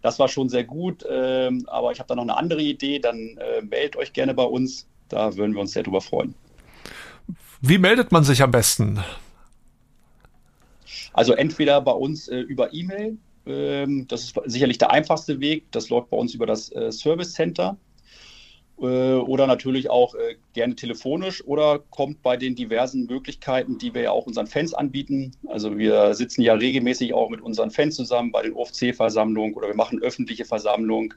[0.00, 3.38] das war schon sehr gut, ähm, aber ich habe da noch eine andere Idee, dann
[3.38, 4.88] äh, meldet euch gerne bei uns.
[5.08, 6.34] Da würden wir uns sehr drüber freuen.
[7.60, 8.98] Wie meldet man sich am besten?
[11.12, 15.64] Also entweder bei uns äh, über E-Mail das ist sicherlich der einfachste Weg.
[15.72, 17.76] Das läuft bei uns über das äh, Service Center
[18.80, 24.02] äh, oder natürlich auch äh, gerne telefonisch oder kommt bei den diversen Möglichkeiten, die wir
[24.02, 25.32] ja auch unseren Fans anbieten.
[25.48, 29.76] Also wir sitzen ja regelmäßig auch mit unseren Fans zusammen bei den OFC-Versammlungen oder wir
[29.76, 31.14] machen öffentliche Versammlungen,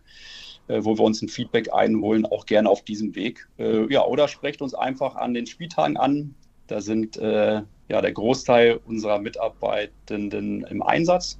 [0.67, 3.47] wo wir uns ein Feedback einholen, auch gerne auf diesem Weg.
[3.59, 6.33] Ja, oder sprecht uns einfach an den Spieltagen an.
[6.65, 11.39] Da sind ja der Großteil unserer Mitarbeitenden im Einsatz.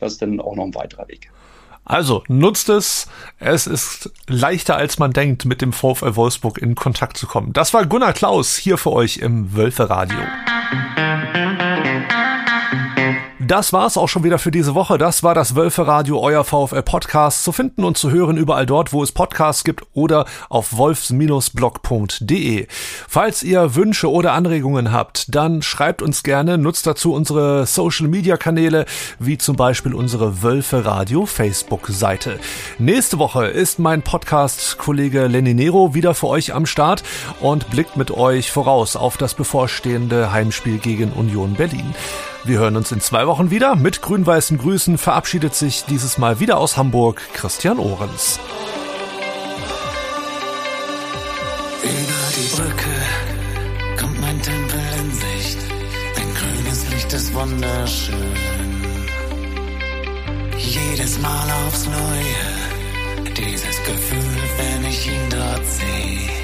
[0.00, 1.30] Das ist dann auch noch ein weiterer Weg.
[1.84, 3.08] Also nutzt es.
[3.38, 7.52] Es ist leichter als man denkt, mit dem VfL Wolfsburg in Kontakt zu kommen.
[7.52, 10.18] Das war Gunnar Klaus hier für euch im Wölfe Radio.
[13.46, 14.96] Das war's auch schon wieder für diese Woche.
[14.96, 17.44] Das war das Wölfe Radio, euer VfL Podcast.
[17.44, 22.66] Zu finden und zu hören überall dort, wo es Podcasts gibt oder auf wolfs-blog.de.
[23.06, 28.38] Falls ihr Wünsche oder Anregungen habt, dann schreibt uns gerne, nutzt dazu unsere Social Media
[28.38, 28.86] Kanäle,
[29.18, 32.38] wie zum Beispiel unsere Wölfe Radio Facebook Seite.
[32.78, 37.02] Nächste Woche ist mein Podcast Kollege Lenny Nero wieder für euch am Start
[37.40, 41.94] und blickt mit euch voraus auf das bevorstehende Heimspiel gegen Union Berlin.
[42.46, 43.74] Wir hören uns in zwei Wochen wieder.
[43.74, 48.38] Mit grün-weißen Grüßen verabschiedet sich dieses Mal wieder aus Hamburg Christian Ohrens.
[51.82, 51.92] Über
[52.36, 55.58] die Brücke kommt mein Tempel in Sicht.
[56.16, 58.14] Ein grünes Licht ist wunderschön.
[60.58, 66.43] Jedes Mal aufs Neue, dieses Gefühl, wenn ich ihn dort sehe.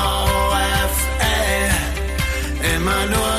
[3.01, 3.30] Immer nur